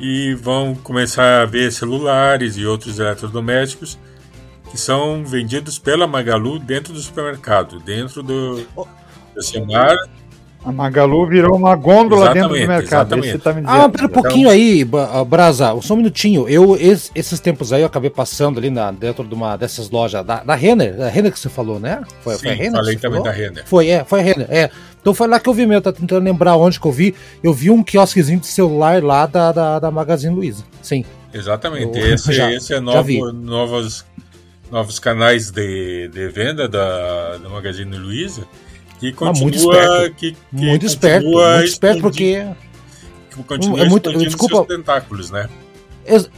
e 0.00 0.34
vão 0.34 0.74
começar 0.74 1.42
a 1.42 1.44
ver 1.46 1.70
celulares 1.70 2.56
e 2.56 2.64
outros 2.64 2.98
eletrodomésticos 2.98 3.98
que 4.70 4.78
são 4.78 5.24
vendidos 5.24 5.78
pela 5.78 6.06
Magalu 6.06 6.58
dentro 6.58 6.92
do 6.92 7.00
supermercado, 7.00 7.80
dentro 7.80 8.22
do, 8.22 8.64
do 9.34 9.42
Semar 9.42 9.96
A 10.64 10.70
Magalu 10.70 11.26
virou 11.26 11.56
uma 11.56 11.74
gôndola 11.74 12.26
exatamente, 12.26 12.42
dentro 12.42 12.66
do 12.66 12.68
mercado. 12.68 13.40
Tá 13.40 13.54
ah, 13.66 13.88
pera 13.88 14.06
um 14.06 14.10
pouquinho 14.10 14.48
aí, 14.48 14.86
Brasa, 15.26 15.76
só 15.82 15.94
um 15.94 15.96
minutinho. 15.98 16.48
Eu, 16.48 16.76
esses 16.76 17.40
tempos 17.40 17.72
aí, 17.72 17.82
eu 17.82 17.86
acabei 17.86 18.10
passando 18.10 18.58
ali 18.58 18.70
na, 18.70 18.92
dentro 18.92 19.24
de 19.24 19.34
uma 19.34 19.56
dessas 19.56 19.90
lojas 19.90 20.24
da, 20.24 20.44
da 20.44 20.54
Renner, 20.54 20.96
da 20.96 21.08
Renner 21.08 21.32
que 21.32 21.38
você 21.38 21.48
falou, 21.48 21.80
né? 21.80 22.02
Foi, 22.20 22.34
Sim, 22.34 22.42
foi 22.42 22.50
a 22.50 22.54
Renner? 22.54 22.72
Falei 22.72 22.96
também 22.96 23.18
falou? 23.18 23.24
da 23.24 23.32
Renner. 23.32 23.64
Foi, 23.66 23.88
é, 23.88 24.04
foi 24.04 24.20
a 24.20 24.22
Renner, 24.22 24.46
é. 24.48 24.70
Então 25.00 25.14
foi 25.14 25.26
lá 25.26 25.40
que 25.40 25.48
eu 25.48 25.54
vi 25.54 25.66
mesmo, 25.66 25.82
tá 25.82 25.92
tentando 25.92 26.24
lembrar 26.24 26.56
onde 26.56 26.78
que 26.78 26.86
eu 26.86 26.92
vi. 26.92 27.14
Eu 27.42 27.52
vi 27.52 27.70
um 27.70 27.82
quiosquezinho 27.82 28.40
de 28.40 28.46
celular 28.46 29.02
lá 29.02 29.26
da, 29.26 29.52
da, 29.52 29.78
da 29.78 29.90
Magazine 29.90 30.34
Luiza. 30.34 30.64
Sim. 30.82 31.04
Exatamente. 31.32 31.98
Eu, 31.98 32.14
esse, 32.14 32.32
já, 32.34 32.52
esse 32.52 32.74
é 32.74 32.80
novo, 32.80 33.32
novos, 33.32 34.04
novos 34.70 34.98
canais 34.98 35.50
de, 35.50 36.08
de 36.08 36.28
venda 36.28 36.68
da, 36.68 37.38
da 37.38 37.48
Magazine 37.48 37.96
Luiza 37.96 38.46
que 39.00 39.12
continua, 39.12 39.30
ah, 39.30 39.42
muito 39.42 39.56
esperto. 39.56 40.14
Que, 40.16 40.32
que 40.32 40.38
muito 40.52 40.86
esperto, 40.86 41.26
muito 41.26 41.64
esperto 41.64 42.00
porque 42.02 42.46
que 43.30 43.42
continua 43.44 43.80
é 43.80 43.88
muito, 43.88 44.12
desculpa, 44.18 44.64
tentáculos, 44.66 45.30
né? 45.30 45.48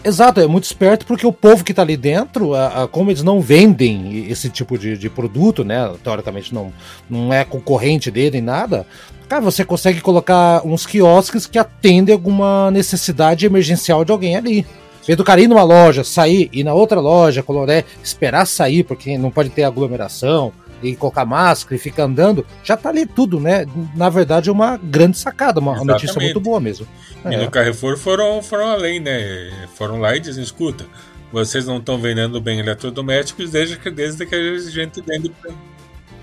Exato, 0.04 0.40
é 0.40 0.46
muito 0.46 0.64
esperto 0.64 1.06
porque 1.06 1.26
o 1.26 1.32
povo 1.32 1.64
que 1.64 1.72
está 1.72 1.82
ali 1.82 1.96
dentro, 1.96 2.54
a, 2.54 2.82
a, 2.82 2.88
como 2.88 3.10
eles 3.10 3.22
não 3.22 3.40
vendem 3.40 4.26
esse 4.28 4.50
tipo 4.50 4.76
de, 4.76 4.96
de, 4.96 5.08
produto, 5.08 5.64
né? 5.64 5.92
Teoricamente 6.02 6.52
não, 6.52 6.72
não 7.08 7.32
é 7.32 7.44
concorrente 7.44 8.10
dele 8.10 8.32
nem 8.32 8.42
nada. 8.42 8.86
Cara, 9.28 9.40
você 9.40 9.64
consegue 9.64 10.00
colocar 10.00 10.66
uns 10.66 10.84
quiosques 10.84 11.46
que 11.46 11.58
atendem 11.58 12.12
alguma 12.12 12.70
necessidade 12.70 13.46
emergencial 13.46 14.04
de 14.04 14.12
alguém 14.12 14.36
ali. 14.36 14.66
Em 15.08 15.16
do 15.16 15.24
cara 15.24 15.40
ir 15.40 15.48
numa 15.48 15.64
loja, 15.64 16.04
sair, 16.04 16.48
ir 16.52 16.62
na 16.62 16.74
outra 16.74 17.00
loja, 17.00 17.44
né, 17.66 17.84
esperar 18.04 18.46
sair, 18.46 18.84
porque 18.84 19.18
não 19.18 19.30
pode 19.30 19.50
ter 19.50 19.64
aglomeração, 19.64 20.52
e 20.82 20.96
colocar 20.96 21.24
máscara 21.24 21.76
e 21.76 21.78
ficar 21.78 22.04
andando, 22.04 22.46
já 22.62 22.76
tá 22.76 22.88
ali 22.88 23.06
tudo, 23.06 23.38
né? 23.38 23.66
Na 23.94 24.08
verdade, 24.08 24.48
é 24.48 24.52
uma 24.52 24.76
grande 24.76 25.16
sacada, 25.18 25.60
uma 25.60 25.72
Exatamente. 25.72 25.92
notícia 25.92 26.20
muito 26.20 26.40
boa 26.40 26.60
mesmo. 26.60 26.86
E 27.24 27.34
é. 27.34 27.38
no 27.38 27.50
Carrefour 27.50 27.96
foram, 27.96 28.42
foram 28.42 28.68
além, 28.68 29.00
né? 29.00 29.68
Foram 29.74 29.98
lá 30.00 30.16
e 30.16 30.20
dizem, 30.20 30.42
escuta, 30.42 30.84
vocês 31.32 31.66
não 31.66 31.78
estão 31.78 31.98
vendendo 31.98 32.40
bem 32.40 32.58
eletrodomésticos 32.58 33.50
desde 33.50 33.78
que, 33.78 33.90
desde 33.90 34.26
que 34.26 34.34
a 34.34 34.58
gente 34.58 35.00
vende. 35.00 35.32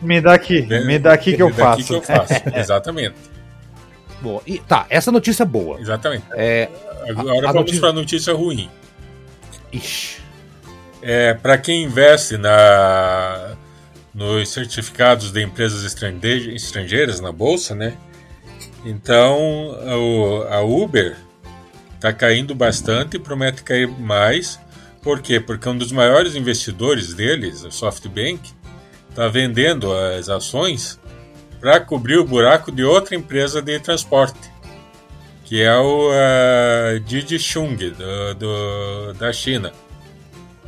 Me 0.02 0.22
dá 0.22 0.34
aqui, 0.34 0.62
vende, 0.62 0.86
me 0.86 1.00
dá 1.00 1.14
aqui 1.14 1.36
que 1.36 1.42
eu 1.42 1.54
faço. 1.54 1.88
que 1.88 1.94
eu 1.94 2.02
faço, 2.02 2.34
exatamente. 2.56 3.16
Boa. 4.22 4.42
E, 4.46 4.60
tá, 4.60 4.86
essa 4.90 5.12
notícia 5.12 5.44
é 5.44 5.46
boa. 5.46 5.80
Exatamente. 5.80 6.26
É, 6.32 6.70
Agora 7.10 7.48
a, 7.48 7.50
a 7.50 7.54
vamos 7.54 7.54
notícia... 7.54 7.80
para 7.80 7.90
a 7.90 7.94
notícia 7.94 8.34
ruim. 8.34 8.70
Ixi. 9.72 10.20
É, 11.02 11.34
para 11.34 11.58
quem 11.58 11.84
investe 11.84 12.38
na 12.38 13.49
nos 14.14 14.50
certificados 14.50 15.32
de 15.32 15.42
empresas 15.44 15.84
estrangeiras 15.84 17.20
na 17.20 17.32
bolsa, 17.32 17.76
né? 17.76 17.96
Então 18.86 19.78
a 20.50 20.62
Uber 20.62 21.18
está 21.96 22.14
caindo 22.14 22.56
bastante 22.56 23.18
e 23.18 23.20
promete 23.20 23.64
cair 23.64 23.88
mais. 23.88 24.60
Por 25.02 25.22
quê? 25.22 25.40
Porque 25.40 25.68
um 25.68 25.78
dos 25.78 25.92
maiores 25.92 26.36
investidores 26.36 27.14
deles, 27.14 27.64
o 27.64 27.72
SoftBank, 27.72 28.52
está 29.10 29.28
vendendo 29.28 29.94
as 29.94 30.30
ações 30.30 31.00
para 31.60 31.80
cobrir 31.80 32.18
o 32.18 32.26
buraco 32.26 32.72
de 32.72 32.84
outra 32.84 33.16
empresa 33.16 33.62
de 33.62 33.78
transporte, 33.80 34.50
que 35.44 35.62
é 35.62 35.76
o 35.76 36.10
uh, 36.10 37.00
Didi 37.02 37.38
Chung 37.38 37.76
do, 37.76 38.36
do, 38.36 39.14
da 39.14 39.34
China. 39.34 39.74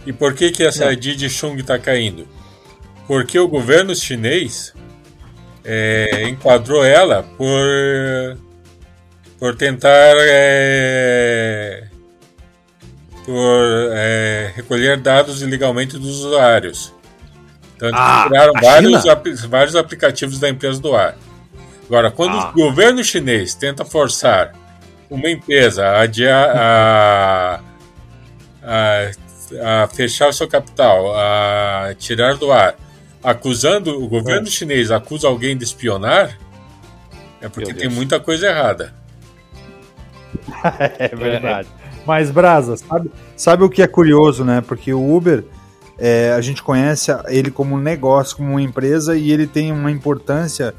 E 0.05 0.12
por 0.12 0.33
que 0.33 0.51
que 0.51 0.63
essa 0.63 0.91
é. 0.91 0.95
Didi 0.95 1.29
Chung 1.29 1.55
está 1.55 1.79
caindo? 1.79 2.27
Porque 3.08 3.38
o 3.39 3.48
governo 3.48 3.96
chinês 3.96 4.74
é, 5.63 6.27
enquadrou 6.27 6.84
ela 6.84 7.24
por, 7.38 8.38
por 9.39 9.55
tentar 9.55 10.15
é, 10.17 11.88
por 13.25 13.89
é, 13.93 14.51
recolher 14.55 14.98
dados 14.98 15.41
ilegalmente 15.41 15.98
dos 15.98 16.24
usuários. 16.25 16.93
Tanto 17.77 17.96
ah, 17.96 18.25
criaram 18.27 18.53
vários, 18.62 19.46
vários 19.46 19.75
aplicativos 19.75 20.39
da 20.39 20.48
empresa 20.48 20.79
do 20.79 20.96
ar. 20.96 21.15
Agora, 21.86 22.12
quando 22.12 22.38
ah. 22.38 22.50
o 22.50 22.53
governo 22.53 23.03
chinês 23.03 23.55
tenta 23.55 23.84
forçar 23.84 24.53
uma 25.10 25.29
empresa 25.29 25.86
a, 25.88 26.03
a, 26.55 27.60
a, 28.63 29.84
a 29.84 29.88
fechar 29.88 30.29
o 30.29 30.34
seu 30.34 30.48
capital, 30.48 31.13
a 31.15 31.93
tirar 31.98 32.36
do 32.36 32.51
ar, 32.51 32.75
acusando, 33.24 34.01
o 34.01 34.08
governo 34.08 34.48
é. 34.48 34.51
chinês 34.51 34.92
acusa 34.92 35.28
alguém 35.28 35.56
de 35.56 35.63
espionar, 35.63 36.38
é 37.40 37.50
porque 37.50 37.74
tem 37.74 37.90
muita 37.90 38.20
coisa 38.20 38.48
errada. 38.48 38.94
é 41.00 41.16
verdade. 41.16 41.68
Mas, 42.06 42.32
Brasa, 42.32 42.78
sabe, 42.78 43.12
sabe 43.36 43.63
o 43.63 43.70
que 43.70 43.82
é 43.82 43.88
curioso, 43.88 44.44
né? 44.44 44.62
Porque 44.62 44.94
o 44.94 45.16
Uber, 45.16 45.44
é, 45.98 46.32
a 46.32 46.42
gente 46.42 46.63
conhece 46.63 47.12
ele 47.28 47.51
como 47.51 47.75
um 47.75 47.80
negócio, 47.80 48.38
como 48.38 48.50
uma 48.51 48.62
empresa, 48.62 49.16
e 49.16 49.32
ele 49.32 49.46
tem 49.46 49.72
uma 49.72 49.92
importância, 49.92 50.74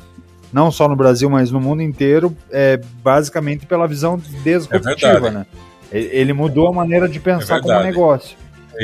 não 0.52 0.70
só 0.70 0.88
no 0.88 0.96
Brasil, 0.96 1.30
mas 1.30 1.50
no 1.50 1.60
mundo 1.60 1.82
inteiro, 1.82 2.36
é, 2.50 2.80
basicamente 3.02 3.66
pela 3.66 3.86
visão 3.86 4.20
disruptiva, 4.44 5.28
é 5.28 5.30
né? 5.30 5.46
Ele 5.92 6.32
mudou 6.32 6.68
a 6.68 6.72
maneira 6.72 7.08
de 7.08 7.20
pensar 7.20 7.58
é 7.58 7.60
como 7.60 7.80
negócio. 7.80 8.36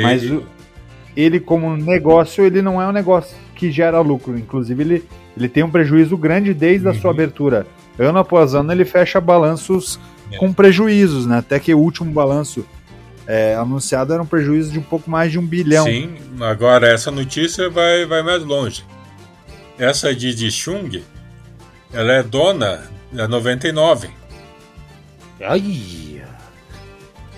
Mas 0.02 0.22
ele, 1.16 1.40
como 1.40 1.74
negócio, 1.74 2.44
ele 2.44 2.60
não 2.60 2.80
é 2.80 2.86
um 2.86 2.92
negócio 2.92 3.34
que 3.58 3.72
gera 3.72 4.00
lucro. 4.00 4.38
Inclusive, 4.38 4.82
ele, 4.82 5.04
ele 5.36 5.48
tem 5.48 5.64
um 5.64 5.70
prejuízo 5.70 6.16
grande 6.16 6.54
desde 6.54 6.86
uhum. 6.86 6.92
a 6.92 6.94
sua 6.94 7.10
uhum. 7.10 7.16
abertura. 7.16 7.66
Ano 7.98 8.20
após 8.20 8.54
ano, 8.54 8.70
ele 8.70 8.84
fecha 8.84 9.20
balanços 9.20 9.98
é. 10.30 10.36
com 10.36 10.52
prejuízos, 10.52 11.26
né? 11.26 11.38
Até 11.38 11.58
que 11.58 11.74
o 11.74 11.78
último 11.78 12.12
balanço 12.12 12.64
é, 13.26 13.56
anunciado 13.56 14.12
era 14.12 14.22
um 14.22 14.26
prejuízo 14.26 14.70
de 14.70 14.78
um 14.78 14.82
pouco 14.82 15.10
mais 15.10 15.32
de 15.32 15.38
um 15.38 15.44
bilhão. 15.44 15.84
Sim, 15.84 16.14
agora 16.40 16.88
essa 16.88 17.10
notícia 17.10 17.68
vai, 17.68 18.06
vai 18.06 18.22
mais 18.22 18.44
longe. 18.44 18.84
Essa 19.76 20.14
de 20.14 20.50
Chung, 20.50 21.02
ela 21.92 22.12
é 22.12 22.22
dona 22.22 22.88
da 23.12 23.26
99. 23.26 24.08
Ai! 25.40 26.17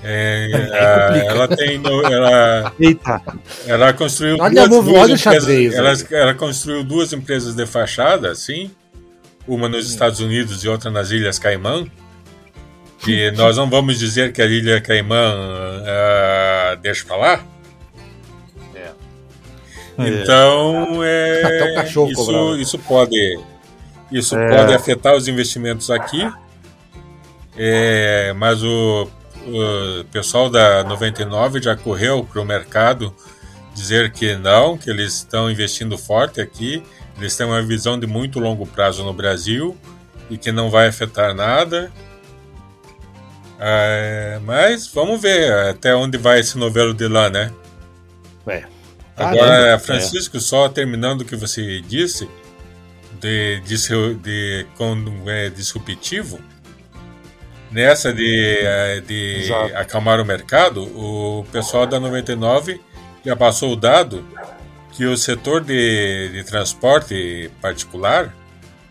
É, 0.03 0.49
a, 0.73 1.17
ela 1.17 1.49
tem. 1.49 1.81
Ela, 2.11 2.73
Eita. 2.81 3.23
ela 3.67 3.93
construiu 3.93 4.39
olha, 4.41 4.67
duas, 4.67 4.85
duas 4.85 5.11
empresas, 5.11 5.75
ela, 5.75 5.93
ela, 6.23 6.35
construiu 6.35 6.83
duas 6.83 7.13
empresas 7.13 7.55
de 7.55 7.67
fachada, 7.67 8.31
assim, 8.31 8.71
uma 9.47 9.69
nos 9.69 9.87
hum. 9.87 9.91
Estados 9.91 10.21
Unidos 10.21 10.65
e 10.65 10.69
outra 10.69 10.91
nas 10.91 11.11
Ilhas 11.11 11.39
Caimã. 11.39 11.87
E 13.07 13.31
nós 13.37 13.57
não 13.59 13.69
vamos 13.69 13.99
dizer 13.99 14.33
que 14.33 14.41
a 14.41 14.47
Ilha 14.47 14.81
Caimã 14.81 15.35
uh, 15.35 16.77
deixa 16.81 17.05
pra 17.05 17.17
lá. 17.17 17.45
É. 18.75 18.91
Então, 19.99 21.05
é, 21.05 21.85
isso, 21.85 22.57
isso 22.57 22.79
pode, 22.79 23.39
isso 24.11 24.35
é. 24.35 24.57
pode 24.57 24.73
afetar 24.73 25.15
os 25.15 25.29
investimentos 25.29 25.91
aqui. 25.91 26.27
É, 27.55 28.33
mas 28.35 28.63
o 28.63 29.07
o 29.53 30.05
pessoal 30.07 30.49
da 30.49 30.85
99 30.85 31.63
já 31.63 31.77
correu 31.77 32.25
para 32.25 32.41
o 32.41 32.45
mercado 32.45 33.15
dizer 33.75 34.13
que 34.13 34.37
não, 34.37 34.77
que 34.77 34.91
eles 34.91 35.15
estão 35.15 35.51
investindo 35.51 35.97
forte 35.97 36.41
aqui, 36.41 36.83
eles 37.17 37.37
têm 37.37 37.47
uma 37.47 37.63
visão 37.63 37.99
de 37.99 38.07
muito 38.07 38.39
longo 38.39 38.67
prazo 38.67 39.05
no 39.05 39.13
Brasil 39.13 39.77
e 40.29 40.37
que 40.37 40.53
não 40.53 40.71
vai 40.71 40.89
afetar 40.89 41.35
nada. 41.35 41.93
É, 43.59 44.41
mas 44.43 44.87
vamos 44.87 45.21
ver 45.21 45.53
até 45.53 45.95
onde 45.95 46.17
vai 46.17 46.41
esse 46.41 46.57
novelo 46.57 46.95
de 46.95 47.07
lá, 47.07 47.29
né? 47.29 47.53
É. 48.47 48.65
Agora, 49.17 49.79
Francisco, 49.79 50.39
é. 50.39 50.41
só 50.41 50.69
terminando 50.69 51.21
o 51.21 51.25
que 51.27 51.37
você 51.37 51.81
disse 51.83 52.29
de, 53.21 53.61
de, 53.61 53.77
de, 53.77 54.15
de 54.15 54.67
quando 54.77 55.13
é 55.29 55.51
disruptivo, 55.51 56.41
nessa 57.71 58.13
de, 58.13 58.59
eh, 58.63 59.03
de 59.07 59.53
acalmar 59.75 60.21
o 60.21 60.25
mercado, 60.25 60.83
o 60.83 61.45
pessoal 61.53 61.87
da 61.87 62.01
99 62.01 62.81
já 63.25 63.37
passou 63.37 63.73
o 63.73 63.77
dado 63.77 64.25
que 64.93 65.07
o 65.07 65.17
setor 65.17 65.63
de, 65.63 66.29
de 66.31 66.45
transporte 66.45 67.51
particular, 67.61 68.35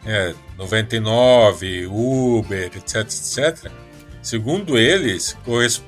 é, 0.06 0.34
99, 0.58 1.88
Uber, 1.88 2.72
etc, 2.76 2.98
etc, 3.02 3.72
segundo 4.22 4.78
eles, 4.78 5.38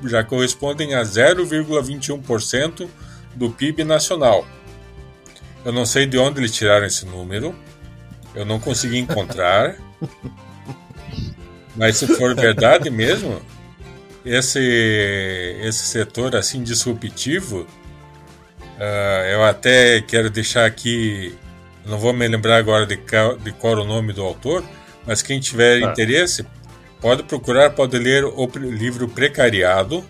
já 0.03 0.23
correspondem 0.23 0.93
a 0.95 1.01
0,21% 1.01 2.87
do 3.35 3.49
PIB 3.49 3.83
nacional. 3.83 4.45
Eu 5.63 5.71
não 5.71 5.85
sei 5.85 6.05
de 6.05 6.17
onde 6.17 6.39
eles 6.39 6.51
tiraram 6.51 6.85
esse 6.85 7.05
número, 7.05 7.55
eu 8.35 8.45
não 8.45 8.59
consegui 8.59 8.97
encontrar. 8.97 9.75
Mas 11.75 11.97
se 11.97 12.07
for 12.07 12.35
verdade 12.35 12.89
mesmo, 12.89 13.41
esse, 14.25 14.59
esse 15.61 15.85
setor 15.85 16.35
assim 16.35 16.63
disruptivo, 16.63 17.61
uh, 18.77 19.25
eu 19.31 19.43
até 19.43 20.01
quero 20.01 20.29
deixar 20.29 20.65
aqui, 20.65 21.35
não 21.85 21.97
vou 21.97 22.13
me 22.13 22.27
lembrar 22.27 22.57
agora 22.57 22.85
de, 22.85 22.97
de 22.97 23.51
qual 23.53 23.77
o 23.77 23.85
nome 23.85 24.13
do 24.13 24.21
autor, 24.21 24.63
Mas 25.05 25.21
quem 25.21 25.39
tiver 25.39 25.83
ah. 25.83 25.91
interesse, 25.91 26.45
pode 26.99 27.23
procurar, 27.23 27.71
pode 27.71 27.97
ler 27.97 28.23
o 28.23 28.45
livro 28.55 29.07
Precariado, 29.07 30.03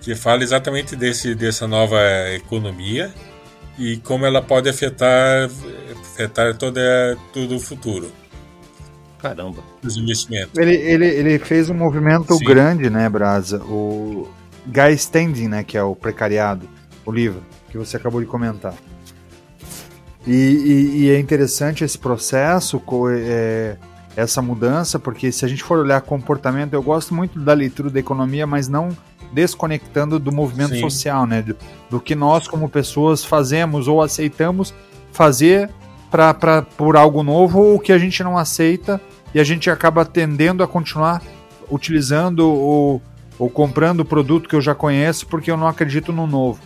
que 0.00 0.14
fala 0.14 0.42
exatamente 0.42 0.96
desse, 0.96 1.34
dessa 1.34 1.66
nova 1.66 1.98
economia 2.34 3.12
e 3.78 3.96
como 3.98 4.26
ela 4.26 4.42
pode 4.42 4.68
afetar, 4.68 5.48
afetar 6.02 6.56
toda, 6.56 7.16
todo 7.32 7.56
o 7.56 7.60
futuro. 7.60 8.12
Caramba. 9.20 9.62
Os 9.82 9.96
investimentos. 9.96 10.56
Ele, 10.56 10.74
ele, 10.74 11.06
ele 11.06 11.38
fez 11.38 11.68
um 11.68 11.74
movimento 11.74 12.34
Sim. 12.34 12.44
grande, 12.44 12.88
né, 12.88 13.08
Brasa? 13.08 13.62
O 13.64 14.28
Guy 14.66 14.94
Standing, 14.94 15.48
né, 15.48 15.64
que 15.64 15.76
é 15.76 15.82
o 15.82 15.94
precariado, 15.94 16.68
o 17.04 17.12
livro 17.12 17.42
que 17.70 17.78
você 17.78 17.96
acabou 17.96 18.20
de 18.20 18.26
comentar. 18.26 18.74
E, 20.26 20.32
e, 20.32 20.96
e 21.02 21.10
é 21.10 21.18
interessante 21.18 21.84
esse 21.84 21.96
processo, 21.96 22.82
é, 23.10 23.76
essa 24.16 24.42
mudança, 24.42 24.98
porque 24.98 25.32
se 25.32 25.44
a 25.44 25.48
gente 25.48 25.62
for 25.62 25.78
olhar 25.78 26.00
comportamento, 26.02 26.74
eu 26.74 26.82
gosto 26.82 27.14
muito 27.14 27.38
da 27.38 27.54
leitura 27.54 27.88
da 27.88 27.98
economia, 27.98 28.46
mas 28.46 28.68
não 28.68 28.90
desconectando 29.32 30.18
do 30.18 30.32
movimento 30.32 30.74
Sim. 30.74 30.80
social, 30.80 31.26
né? 31.26 31.40
Do, 31.40 31.56
do, 31.88 32.00
que 32.00 32.14
nós, 32.14 32.48
como 32.48 32.68
pessoas, 32.68 33.24
fazemos 33.24 33.88
ou 33.88 34.02
aceitamos 34.02 34.74
fazer 35.12 35.70
pra, 36.10 36.34
pra, 36.34 36.62
por 36.62 36.96
algo 36.96 37.22
novo 37.22 37.60
ou 37.60 37.78
que 37.78 37.92
a 37.92 37.98
gente 37.98 38.22
não 38.22 38.36
aceita 38.36 39.00
e 39.34 39.40
a 39.40 39.44
gente 39.44 39.70
acaba 39.70 40.04
tendendo 40.04 40.62
a 40.62 40.68
continuar 40.68 41.22
utilizando 41.70 42.40
ou, 42.40 43.00
ou 43.38 43.48
comprando 43.48 44.00
o 44.00 44.04
produto 44.04 44.48
que 44.48 44.56
eu 44.56 44.60
já 44.60 44.74
conheço 44.74 45.26
porque 45.26 45.50
eu 45.50 45.56
não 45.56 45.68
acredito 45.68 46.12
no 46.12 46.26
novo. 46.26 46.60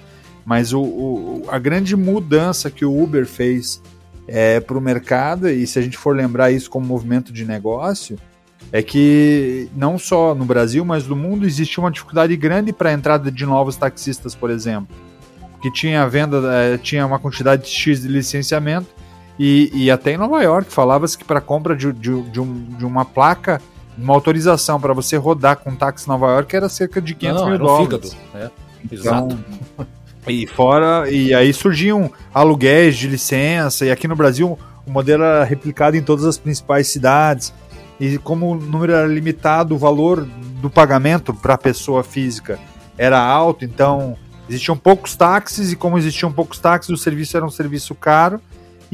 Mas 0.44 0.72
o, 0.72 0.80
o 0.80 1.42
a 1.48 1.58
grande 1.58 1.96
mudança 1.96 2.70
que 2.70 2.84
o 2.84 3.02
Uber 3.02 3.26
fez 3.26 3.82
é, 4.26 4.60
para 4.60 4.76
o 4.76 4.80
mercado, 4.80 5.48
e 5.48 5.66
se 5.66 5.78
a 5.78 5.82
gente 5.82 5.96
for 5.96 6.16
lembrar 6.16 6.50
isso 6.50 6.70
como 6.70 6.86
movimento 6.86 7.32
de 7.32 7.44
negócio, 7.44 8.18
é 8.72 8.82
que 8.82 9.68
não 9.76 9.98
só 9.98 10.34
no 10.34 10.44
Brasil, 10.44 10.84
mas 10.84 11.06
no 11.06 11.14
mundo 11.14 11.46
existia 11.46 11.82
uma 11.82 11.90
dificuldade 11.90 12.34
grande 12.36 12.72
para 12.72 12.90
a 12.90 12.92
entrada 12.92 13.30
de 13.30 13.46
novos 13.46 13.76
taxistas, 13.76 14.34
por 14.34 14.50
exemplo. 14.50 14.94
Que 15.60 15.70
tinha 15.70 16.06
venda, 16.08 16.40
é, 16.52 16.78
tinha 16.78 17.06
uma 17.06 17.18
quantidade 17.18 17.68
X 17.68 18.02
de 18.02 18.08
licenciamento, 18.08 18.88
e, 19.38 19.70
e 19.74 19.90
até 19.90 20.12
em 20.12 20.16
Nova 20.16 20.42
York 20.42 20.72
falava-se 20.72 21.18
que 21.18 21.24
para 21.24 21.40
compra 21.40 21.74
de, 21.76 21.92
de, 21.92 22.22
de, 22.22 22.40
um, 22.40 22.64
de 22.78 22.84
uma 22.84 23.04
placa, 23.04 23.60
uma 23.98 24.14
autorização 24.14 24.80
para 24.80 24.92
você 24.92 25.16
rodar 25.16 25.56
com 25.56 25.74
táxi 25.74 26.06
em 26.06 26.10
Nova 26.10 26.26
York 26.26 26.54
era 26.54 26.68
cerca 26.68 27.00
de 27.00 27.14
500 27.14 27.40
não, 27.40 27.48
mil 27.48 27.58
dólares. 27.58 28.16
Um 28.34 28.38
é. 28.38 28.50
Então, 28.84 29.28
Exato. 29.28 29.38
E 30.26 30.46
fora, 30.46 31.10
e 31.10 31.34
aí 31.34 31.52
surgiam 31.52 32.10
aluguéis 32.32 32.96
de 32.96 33.06
licença, 33.06 33.84
e 33.84 33.90
aqui 33.90 34.08
no 34.08 34.16
Brasil 34.16 34.58
o 34.86 34.90
modelo 34.90 35.22
era 35.22 35.44
replicado 35.44 35.96
em 35.96 36.02
todas 36.02 36.24
as 36.24 36.38
principais 36.38 36.86
cidades. 36.88 37.52
E 38.00 38.18
como 38.18 38.52
o 38.52 38.54
número 38.54 38.92
era 38.92 39.06
limitado, 39.06 39.74
o 39.74 39.78
valor 39.78 40.26
do 40.60 40.70
pagamento 40.70 41.32
para 41.34 41.54
a 41.54 41.58
pessoa 41.58 42.02
física 42.02 42.58
era 42.96 43.20
alto, 43.20 43.64
então 43.64 44.16
existiam 44.48 44.76
poucos 44.76 45.14
táxis, 45.14 45.72
e 45.72 45.76
como 45.76 45.98
existiam 45.98 46.32
poucos 46.32 46.58
táxis, 46.58 46.90
o 46.90 46.96
serviço 46.96 47.36
era 47.36 47.44
um 47.44 47.50
serviço 47.50 47.94
caro. 47.94 48.40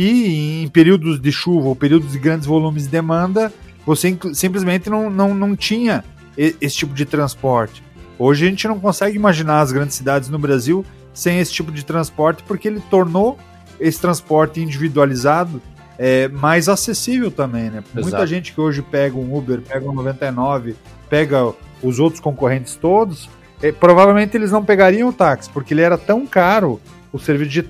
E 0.02 0.62
em 0.62 0.68
períodos 0.68 1.20
de 1.20 1.30
chuva 1.30 1.68
ou 1.68 1.76
períodos 1.76 2.12
de 2.12 2.18
grandes 2.18 2.46
volumes 2.46 2.84
de 2.84 2.88
demanda, 2.88 3.52
você 3.84 4.16
simplesmente 4.32 4.88
não, 4.88 5.10
não, 5.10 5.34
não 5.34 5.54
tinha 5.54 6.02
esse 6.38 6.74
tipo 6.74 6.94
de 6.94 7.04
transporte. 7.04 7.82
Hoje 8.18 8.46
a 8.46 8.48
gente 8.48 8.66
não 8.66 8.80
consegue 8.80 9.14
imaginar 9.14 9.60
as 9.60 9.70
grandes 9.70 9.94
cidades 9.94 10.30
no 10.30 10.38
Brasil 10.38 10.86
sem 11.12 11.38
esse 11.38 11.52
tipo 11.52 11.70
de 11.70 11.84
transporte, 11.84 12.42
porque 12.44 12.66
ele 12.66 12.80
tornou 12.88 13.38
esse 13.78 14.00
transporte 14.00 14.58
individualizado 14.58 15.60
é, 15.98 16.28
mais 16.28 16.66
acessível 16.66 17.30
também, 17.30 17.64
né? 17.64 17.84
Exato. 17.84 18.00
Muita 18.00 18.26
gente 18.26 18.54
que 18.54 18.60
hoje 18.60 18.80
pega 18.80 19.18
um 19.18 19.36
Uber, 19.36 19.60
pega 19.60 19.86
um 19.86 19.92
99, 19.92 20.76
pega 21.10 21.52
os 21.82 21.98
outros 21.98 22.22
concorrentes 22.22 22.74
todos, 22.74 23.28
é, 23.62 23.72
provavelmente 23.72 24.36
eles 24.36 24.50
não 24.50 24.64
pegariam 24.64 25.08
o 25.08 25.12
táxi, 25.12 25.50
porque 25.50 25.74
ele 25.74 25.82
era 25.82 25.98
tão 25.98 26.26
caro 26.26 26.80
o 27.12 27.18
serviço 27.18 27.50
de, 27.50 27.64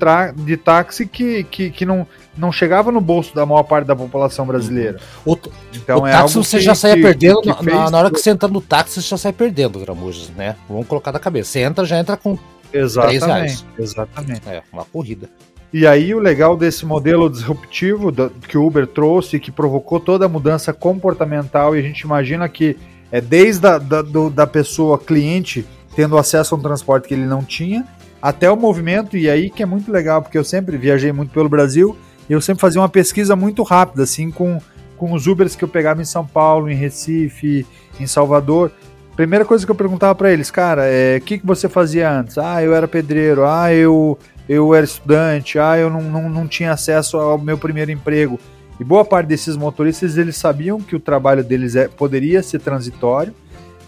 de 0.45 0.57
táxi 0.57 1.07
que, 1.07 1.45
que, 1.45 1.71
que 1.71 1.87
não, 1.87 2.07
não 2.37 2.53
chegava 2.53 2.93
no 2.93 3.01
bolso 3.01 3.35
da 3.35 3.47
maior 3.47 3.63
parte 3.63 3.87
da 3.87 3.97
população 3.97 4.47
brasileira. 4.47 5.01
O, 5.25 5.37
então 5.75 6.01
o 6.01 6.07
é 6.07 6.13
táxi 6.13 6.35
você 6.35 6.59
que, 6.59 6.65
já 6.65 6.75
saia 6.75 7.01
perdendo, 7.01 7.41
que, 7.41 7.71
na, 7.71 7.91
na, 7.91 7.99
hora 7.99 8.11
que 8.11 8.21
você 8.21 8.31
entra 8.31 8.49
no 8.49 8.61
táxi, 8.61 9.01
você 9.01 9.09
já 9.09 9.17
sai 9.17 9.33
perdendo, 9.33 9.81
Gramujas, 9.81 10.31
né? 10.37 10.57
Vamos 10.69 10.87
colocar 10.87 11.11
da 11.11 11.19
cabeça. 11.19 11.53
Você 11.53 11.61
entra, 11.61 11.85
já 11.85 11.99
entra 11.99 12.17
com 12.17 12.39
Exatamente. 12.73 13.65
Exatamente. 13.79 14.49
É, 14.49 14.63
uma 14.73 14.85
corrida. 14.85 15.29
E 15.73 15.87
aí 15.87 16.15
o 16.15 16.19
legal 16.19 16.57
desse 16.57 16.85
modelo 16.85 17.31
disruptivo 17.31 18.13
que 18.49 18.59
o 18.59 18.67
Uber 18.67 18.87
trouxe, 18.87 19.39
que 19.39 19.53
provocou 19.53 20.01
toda 20.01 20.27
a 20.27 20.29
mudança 20.29 20.73
comportamental, 20.73 21.77
e 21.77 21.79
a 21.79 21.83
gente 21.83 22.01
imagina 22.01 22.49
que 22.49 22.77
é 23.13 23.21
desde 23.21 23.67
a, 23.67 23.79
da, 23.79 24.03
do, 24.03 24.31
da 24.31 24.47
pessoa 24.47 24.99
cliente 24.99 25.65
tendo 26.01 26.17
acesso 26.17 26.55
a 26.55 26.59
um 26.59 26.63
transporte 26.63 27.07
que 27.07 27.13
ele 27.13 27.27
não 27.27 27.45
tinha, 27.45 27.87
até 28.23 28.51
o 28.51 28.57
movimento, 28.57 29.19
e 29.19 29.29
aí 29.29 29.51
que 29.51 29.63
é 29.63 29.67
muito 29.67 29.93
legal, 29.93 30.23
porque 30.23 30.39
eu 30.39 30.45
sempre 30.45 30.79
viajei 30.79 31.13
muito 31.13 31.31
pelo 31.31 31.47
Brasil, 31.47 31.95
eu 32.27 32.41
sempre 32.41 32.63
fazia 32.63 32.81
uma 32.81 32.89
pesquisa 32.89 33.37
muito 33.37 33.63
rápida, 33.63 34.05
assim, 34.05 34.31
com, 34.31 34.59
com 34.97 35.13
os 35.13 35.27
Ubers 35.27 35.55
que 35.55 35.63
eu 35.63 35.69
pegava 35.69 36.01
em 36.01 36.07
São 36.07 36.27
Paulo, 36.27 36.71
em 36.71 36.75
Recife, 36.75 37.67
em 38.01 38.07
Salvador, 38.07 38.73
Primeira 39.15 39.45
coisa 39.45 39.67
que 39.67 39.71
eu 39.71 39.77
perguntava 39.77 40.15
para 40.15 40.33
eles, 40.33 40.51
cara, 40.51 40.87
é 40.87 41.19
o 41.19 41.21
que, 41.21 41.37
que 41.37 41.47
você 41.47 41.69
fazia 41.69 42.11
antes? 42.11 42.39
Ah, 42.39 42.63
eu 42.63 42.75
era 42.75 42.89
pedreiro, 42.89 43.45
ah, 43.45 43.71
eu, 43.71 44.19
eu 44.49 44.75
era 44.75 44.87
estudante, 44.87 45.59
ah, 45.59 45.77
eu 45.77 45.91
não, 45.91 46.01
não, 46.01 46.31
não 46.31 46.49
tinha 46.49 46.73
acesso 46.73 47.19
ao 47.19 47.37
meu 47.37 47.59
primeiro 47.59 47.91
emprego. 47.91 48.41
E 48.79 48.85
boa 48.85 49.05
parte 49.05 49.27
desses 49.27 49.59
motoristas, 49.59 50.17
eles 50.17 50.37
sabiam 50.37 50.81
que 50.81 50.97
o 50.97 51.01
trabalho 51.01 51.45
deles 51.45 51.77
é, 51.77 51.87
poderia 51.87 52.43
ser 52.43 52.61
transitório, 52.61 53.35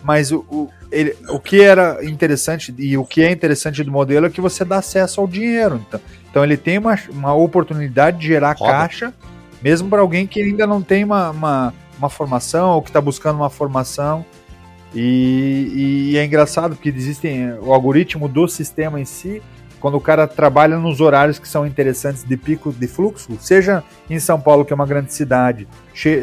mas 0.02 0.32
o, 0.32 0.44
o, 0.50 0.68
ele, 0.90 1.16
o 1.28 1.38
que 1.38 1.62
era 1.62 2.04
interessante 2.04 2.74
e 2.78 2.96
o 2.96 3.04
que 3.04 3.22
é 3.22 3.30
interessante 3.30 3.82
do 3.82 3.90
modelo 3.90 4.26
é 4.26 4.30
que 4.30 4.40
você 4.40 4.64
dá 4.64 4.78
acesso 4.78 5.20
ao 5.20 5.26
dinheiro. 5.26 5.80
Então, 5.86 6.00
então 6.30 6.44
ele 6.44 6.56
tem 6.56 6.78
uma, 6.78 6.98
uma 7.10 7.34
oportunidade 7.34 8.18
de 8.18 8.26
gerar 8.26 8.56
Roda. 8.56 8.72
caixa, 8.72 9.14
mesmo 9.62 9.88
para 9.88 10.00
alguém 10.00 10.26
que 10.26 10.40
ainda 10.40 10.66
não 10.66 10.82
tem 10.82 11.04
uma, 11.04 11.30
uma, 11.30 11.74
uma 11.98 12.08
formação 12.08 12.70
ou 12.70 12.82
que 12.82 12.90
está 12.90 13.00
buscando 13.00 13.36
uma 13.36 13.50
formação. 13.50 14.24
E, 14.94 16.10
e, 16.12 16.18
é 16.18 16.24
engraçado 16.24 16.74
porque 16.74 16.90
existem 16.90 17.52
o 17.60 17.72
algoritmo 17.72 18.28
do 18.28 18.46
sistema 18.46 19.00
em 19.00 19.06
si, 19.06 19.42
quando 19.80 19.96
o 19.96 20.00
cara 20.00 20.26
trabalha 20.26 20.78
nos 20.78 21.00
horários 21.00 21.38
que 21.38 21.48
são 21.48 21.66
interessantes 21.66 22.22
de 22.22 22.36
pico 22.36 22.72
de 22.72 22.86
fluxo, 22.86 23.36
seja 23.40 23.82
em 24.08 24.18
São 24.20 24.38
Paulo, 24.38 24.64
que 24.64 24.72
é 24.72 24.76
uma 24.76 24.86
grande 24.86 25.12
cidade, 25.12 25.66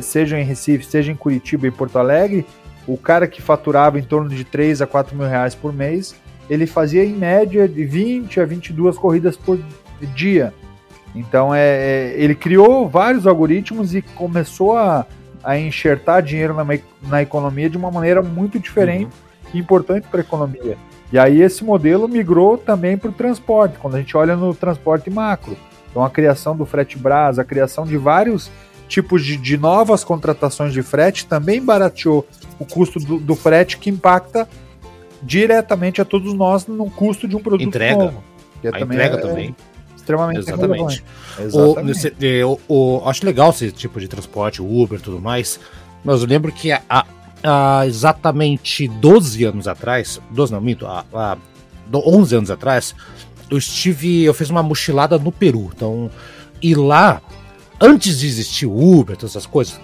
seja 0.01 0.39
em 0.39 0.43
Recife, 0.43 0.85
seja 0.85 1.11
em 1.11 1.15
Curitiba 1.15 1.67
e 1.67 1.71
Porto 1.71 1.97
Alegre, 1.97 2.45
o 2.93 2.97
cara 2.97 3.27
que 3.27 3.41
faturava 3.41 3.99
em 3.99 4.03
torno 4.03 4.29
de 4.29 4.43
3 4.43 4.81
a 4.81 4.87
4 4.87 5.15
mil 5.15 5.27
reais 5.27 5.53
por 5.53 5.71
mês, 5.71 6.15
ele 6.49 6.65
fazia 6.65 7.05
em 7.05 7.13
média 7.13 7.67
de 7.67 7.85
20 7.85 8.39
a 8.41 8.45
22 8.45 8.97
corridas 8.97 9.37
por 9.37 9.59
dia. 10.15 10.53
Então 11.13 11.53
é, 11.53 11.59
é 11.59 12.13
ele 12.17 12.33
criou 12.33 12.87
vários 12.89 13.27
algoritmos 13.27 13.93
e 13.93 14.01
começou 14.01 14.75
a, 14.75 15.05
a 15.43 15.57
enxertar 15.57 16.23
dinheiro 16.23 16.53
na, 16.53 16.65
na 17.03 17.21
economia 17.21 17.69
de 17.69 17.77
uma 17.77 17.91
maneira 17.91 18.21
muito 18.21 18.59
diferente 18.59 19.05
uhum. 19.05 19.49
e 19.53 19.59
importante 19.59 20.07
para 20.07 20.21
a 20.21 20.23
economia. 20.23 20.77
E 21.11 21.19
aí 21.19 21.41
esse 21.41 21.63
modelo 21.63 22.07
migrou 22.07 22.57
também 22.57 22.97
para 22.97 23.09
o 23.09 23.13
transporte, 23.13 23.77
quando 23.79 23.95
a 23.95 23.99
gente 23.99 24.15
olha 24.15 24.35
no 24.35 24.53
transporte 24.53 25.09
macro. 25.09 25.55
Então 25.89 26.03
a 26.03 26.09
criação 26.09 26.55
do 26.55 26.65
frete 26.65 26.97
Brás, 26.97 27.39
a 27.39 27.43
criação 27.43 27.85
de 27.85 27.97
vários 27.97 28.49
tipos 28.89 29.23
de, 29.23 29.37
de 29.37 29.55
novas 29.55 30.03
contratações 30.03 30.73
de 30.73 30.81
frete 30.81 31.25
também 31.25 31.63
barateou 31.63 32.27
o 32.59 32.65
custo 32.65 32.99
do, 32.99 33.19
do, 33.19 33.35
frete 33.35 33.77
que 33.77 33.89
impacta 33.89 34.49
diretamente 35.21 36.01
a 36.01 36.05
todos 36.05 36.33
nós 36.33 36.65
no 36.67 36.89
custo 36.89 37.27
de 37.27 37.35
um 37.35 37.39
produto 37.39 37.67
entrega. 37.67 38.05
novo. 38.05 38.23
Que 38.61 38.67
é 38.67 38.69
a 38.71 38.73
também 38.73 38.97
entrega 38.97 39.17
é, 39.17 39.21
também 39.21 39.55
extremamente 39.95 40.39
Exatamente. 40.39 41.03
Exatamente. 41.39 42.43
O, 42.43 42.59
o, 42.67 42.99
o, 43.03 43.09
acho 43.09 43.25
legal 43.25 43.51
esse 43.51 43.71
tipo 43.71 43.99
de 43.99 44.07
transporte, 44.07 44.61
Uber 44.61 44.99
e 44.99 45.01
tudo 45.01 45.21
mais, 45.21 45.59
mas 46.03 46.21
eu 46.21 46.27
lembro 46.27 46.51
que 46.51 46.71
há, 46.71 47.05
há 47.43 47.85
exatamente 47.85 48.87
12 48.87 49.43
anos 49.45 49.67
atrás, 49.67 50.19
12 50.31 50.51
não, 50.51 50.59
minto, 50.59 50.87
há, 50.87 51.05
há 51.13 51.37
11 51.93 52.35
anos 52.35 52.51
atrás, 52.51 52.95
eu 53.49 53.57
estive, 53.57 54.23
eu 54.23 54.33
fiz 54.33 54.49
uma 54.49 54.63
mochilada 54.63 55.17
no 55.17 55.31
Peru, 55.31 55.69
então, 55.75 56.09
e 56.61 56.73
lá, 56.73 57.21
antes 57.79 58.19
de 58.19 58.27
existir 58.27 58.65
Uber, 58.65 59.15
todas 59.15 59.31
essas 59.31 59.45
coisas, 59.45 59.79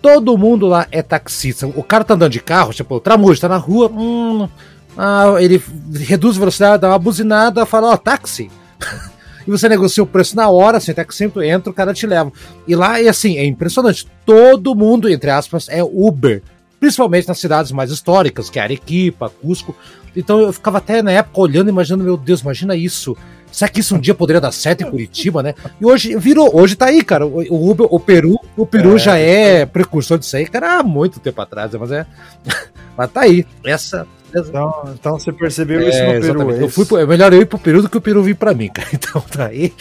todo 0.00 0.36
mundo 0.36 0.66
lá 0.66 0.86
é 0.90 1.02
taxista. 1.02 1.66
O 1.66 1.82
cara 1.82 2.04
tá 2.04 2.14
andando 2.14 2.32
de 2.32 2.40
carro, 2.40 2.72
tipo, 2.72 2.94
o 2.94 3.00
Tramujo 3.00 3.40
tá 3.40 3.48
na 3.48 3.56
rua, 3.56 3.88
hum, 3.88 4.48
ah, 4.96 5.36
ele 5.38 5.62
reduz 6.00 6.36
a 6.36 6.40
velocidade, 6.40 6.82
dá 6.82 6.88
uma 6.88 6.98
buzinada, 6.98 7.64
fala, 7.64 7.90
ó, 7.90 7.94
oh, 7.94 7.98
táxi 7.98 8.50
e 9.46 9.50
você 9.50 9.68
negocia 9.68 10.02
o 10.02 10.06
preço 10.06 10.36
na 10.36 10.48
hora, 10.48 10.78
assim, 10.78 10.90
até 10.90 11.04
que 11.04 11.14
sempre 11.14 11.48
entra, 11.48 11.70
o 11.70 11.74
cara 11.74 11.94
te 11.94 12.06
leva. 12.06 12.32
E 12.66 12.76
lá, 12.76 13.00
é 13.00 13.08
assim, 13.08 13.38
é 13.38 13.44
impressionante. 13.44 14.06
Todo 14.26 14.74
mundo, 14.74 15.08
entre 15.08 15.30
aspas, 15.30 15.68
é 15.68 15.82
Uber. 15.82 16.42
Principalmente 16.78 17.28
nas 17.28 17.38
cidades 17.38 17.70
mais 17.70 17.90
históricas, 17.90 18.50
que 18.50 18.58
é 18.58 18.62
Arequipa, 18.62 19.30
Cusco. 19.30 19.74
Então 20.16 20.40
eu 20.40 20.52
ficava 20.52 20.78
até 20.78 21.00
na 21.00 21.12
época 21.12 21.40
olhando, 21.40 21.68
imaginando, 21.68 22.04
meu 22.04 22.16
Deus, 22.16 22.40
imagina 22.40 22.74
isso 22.74 23.16
Será 23.52 23.68
que 23.70 23.80
isso 23.80 23.94
um 23.94 24.00
dia 24.00 24.14
poderia 24.14 24.40
dar 24.40 24.50
certo 24.50 24.82
em 24.82 24.90
Curitiba, 24.90 25.42
né? 25.42 25.54
E 25.80 25.84
hoje 25.84 26.16
virou, 26.16 26.50
hoje 26.58 26.74
tá 26.74 26.86
aí, 26.86 27.04
cara. 27.04 27.26
O, 27.26 27.40
o, 27.40 27.70
o 27.70 28.00
Peru, 28.00 28.40
o 28.56 28.66
Peru 28.66 28.96
é, 28.96 28.98
já 28.98 29.18
é 29.18 29.66
precursor 29.66 30.18
disso 30.18 30.36
aí, 30.36 30.46
cara, 30.46 30.78
há 30.78 30.82
muito 30.82 31.20
tempo 31.20 31.40
atrás, 31.40 31.72
mas 31.74 31.92
é. 31.92 32.06
mas 32.96 33.10
tá 33.10 33.20
aí. 33.20 33.46
Essa. 33.64 34.06
Então, 34.34 34.94
então 34.98 35.18
você 35.18 35.30
percebeu 35.30 35.80
é, 35.80 35.88
isso 35.90 36.02
no 36.02 36.20
Peru. 36.20 36.50
É 36.50 36.62
eu 36.62 36.68
fui, 36.68 36.86
é 37.00 37.06
melhor 37.06 37.32
eu 37.32 37.42
ir 37.42 37.46
pro 37.46 37.58
Peru 37.58 37.82
do 37.82 37.88
que 37.88 37.98
o 37.98 38.00
Peru 38.00 38.22
vir 38.22 38.36
pra 38.36 38.54
mim, 38.54 38.68
cara. 38.68 38.88
Então 38.94 39.20
tá 39.20 39.46
aí. 39.46 39.72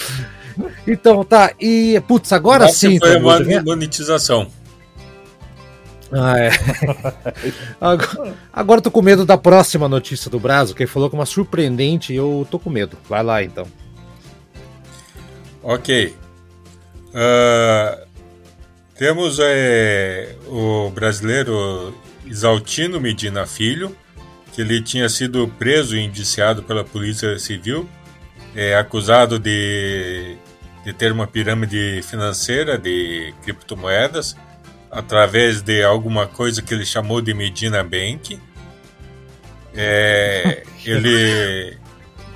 Então 0.86 1.24
tá. 1.24 1.52
E, 1.60 2.02
putz, 2.08 2.34
agora 2.34 2.66
Nossa, 2.66 2.76
sim. 2.76 3.00
Foi 3.00 3.16
uma 3.18 3.40
monetização. 3.64 4.48
Ah, 6.14 6.38
é. 6.38 6.52
agora, 7.80 8.36
agora 8.52 8.82
tô 8.82 8.92
com 8.92 9.02
medo 9.02 9.26
da 9.26 9.38
próxima 9.38 9.88
notícia 9.88 10.30
do 10.30 10.40
Brasil, 10.40 10.76
que 10.76 10.84
ele 10.84 10.90
falou 10.90 11.10
que 11.10 11.16
é 11.16 11.20
uma 11.20 11.26
surpreendente 11.26 12.12
e 12.12 12.18
eu 12.18 12.46
tô 12.52 12.60
com 12.60 12.70
medo. 12.70 12.98
Vai 13.08 13.24
lá 13.24 13.42
então. 13.42 13.66
Ok. 15.64 16.16
Uh, 17.08 18.08
temos 18.96 19.40
é, 19.42 20.36
o 20.48 20.90
brasileiro 20.90 21.96
Isaltino 22.26 23.00
Medina 23.00 23.46
Filho, 23.46 23.96
que 24.54 24.62
ele 24.62 24.82
tinha 24.82 25.08
sido 25.08 25.48
preso 25.58 25.96
e 25.96 26.02
indiciado 26.02 26.62
pela 26.64 26.84
Polícia 26.84 27.40
Civil, 27.40 27.90
é, 28.56 28.76
acusado 28.76 29.40
de, 29.40 30.36
de 30.84 30.94
ter 30.94 31.12
uma 31.12 31.26
pirâmide 31.26 32.02
financeira 32.04 32.78
de 32.78 33.34
criptomoedas 33.44 34.36
através 34.92 35.62
de 35.62 35.84
alguma 35.84 36.28
coisa 36.28 36.62
que 36.62 36.74
ele 36.74 36.86
chamou 36.86 37.22
de 37.22 37.34
Medina 37.34 37.84
Bank. 37.84 38.40
É, 39.74 40.64
ele, 40.86 41.78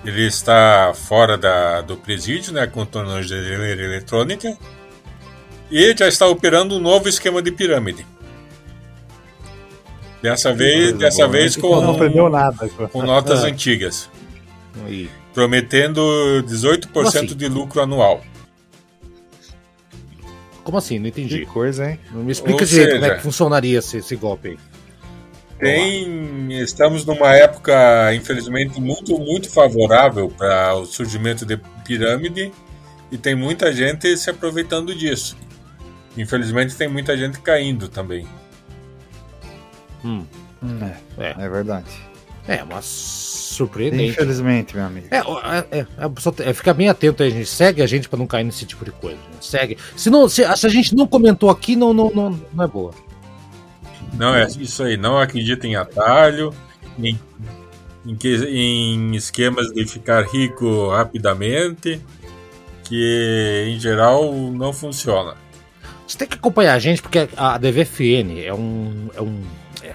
ele 0.06 0.26
está 0.26 0.94
fora 0.94 1.38
da, 1.38 1.82
do 1.82 1.98
presídio, 1.98 2.54
né, 2.54 2.66
com 2.66 2.86
tornozeleira 2.86 3.84
eletrônica, 3.84 4.58
e 5.70 5.94
já 5.98 6.08
está 6.08 6.28
operando 6.28 6.78
um 6.78 6.80
novo 6.80 7.10
esquema 7.10 7.42
de 7.42 7.52
pirâmide. 7.52 8.06
Dessa 10.22 10.54
vez, 10.54 10.94
dessa 10.94 11.28
vez 11.28 11.56
com, 11.56 11.70
nada. 12.30 12.68
com 12.92 13.04
notas 13.04 13.44
é. 13.44 13.48
antigas. 13.48 14.10
Prometendo 15.34 16.02
18% 16.48 17.06
assim? 17.06 17.26
de 17.28 17.48
lucro 17.48 17.82
anual. 17.82 18.24
Como 20.66 20.80
assim? 20.80 20.98
Não 20.98 21.08
entendi. 21.08 21.42
Que 21.42 21.46
coisa, 21.46 21.92
hein? 21.92 22.00
Não 22.12 22.24
me 22.24 22.32
explica 22.32 22.64
Ou 22.64 22.66
direito 22.66 22.90
seja, 22.90 23.00
como 23.00 23.12
é 23.12 23.16
que 23.16 23.22
funcionaria 23.22 23.78
esse, 23.78 23.98
esse 23.98 24.16
golpe 24.16 24.50
aí. 24.50 24.58
Tem, 25.60 26.52
estamos 26.62 27.06
numa 27.06 27.34
época, 27.36 28.14
infelizmente, 28.16 28.82
muito, 28.82 29.18
muito 29.20 29.50
favorável 29.50 30.28
para 30.28 30.74
o 30.74 30.86
surgimento 30.86 31.46
de 31.46 31.56
pirâmide 31.86 32.52
e 33.12 33.18
tem 33.18 33.36
muita 33.36 33.72
gente 33.72 34.18
se 34.18 34.30
aproveitando 34.30 34.94
disso. 34.94 35.38
Infelizmente, 36.18 36.76
tem 36.76 36.88
muita 36.88 37.16
gente 37.16 37.40
caindo 37.40 37.88
também. 37.88 38.28
Hum. 40.04 40.26
É, 41.20 41.24
é, 41.24 41.46
é 41.46 41.50
verdade. 41.50 41.92
É, 42.48 42.64
mas 42.64 42.86
surpreendente. 43.56 44.12
Infelizmente, 44.12 44.76
meu 44.76 44.86
amigo. 44.86 45.08
É, 45.12 45.18
é, 45.18 45.80
é, 45.80 46.50
é, 46.50 46.54
fica 46.54 46.74
bem 46.74 46.90
atento 46.90 47.24
aí, 47.24 47.30
a 47.30 47.32
gente. 47.32 47.50
Segue 47.50 47.82
a 47.82 47.88
gente 47.88 48.10
para 48.10 48.20
não 48.20 48.28
cair 48.28 48.44
nesse 48.44 48.66
tipo 48.66 48.86
de 48.86 48.92
coisa. 48.92 49.18
Né? 49.18 49.38
Segue. 49.42 49.78
Se, 49.96 50.10
não, 50.10 50.28
se, 50.28 50.44
se, 50.56 50.68
a 50.68 50.70
gente 50.70 50.96
não 50.96 51.08
comentou 51.08 51.50
aqui, 51.50 51.76
não, 51.76 51.94
não, 51.94 52.12
não, 52.12 52.40
não 52.54 52.64
é 52.64 52.68
boa. 52.68 52.94
Não, 54.14 54.36
é 54.36 54.48
isso 54.60 54.84
aí. 54.84 54.98
Não 54.98 55.18
acredita 55.18 55.68
em 55.68 55.76
atalho, 55.76 56.54
em, 57.00 57.20
em, 58.06 58.16
que, 58.16 58.36
em 58.46 59.16
esquemas 59.16 59.68
de 59.72 59.86
ficar 59.86 60.26
rico 60.26 60.90
rapidamente, 60.90 62.02
que 62.84 63.66
em 63.68 63.80
geral 63.80 64.34
não 64.34 64.72
funciona. 64.72 65.36
Você 66.08 66.18
tem 66.18 66.28
que 66.28 66.36
acompanhar 66.36 66.76
a 66.76 66.80
gente, 66.80 67.02
porque 67.02 67.28
a 67.36 67.58
DVFN 67.58 68.40
é 68.46 68.54
um. 68.54 69.10
É 69.16 69.22
um 69.22 69.42
é, 69.82 69.94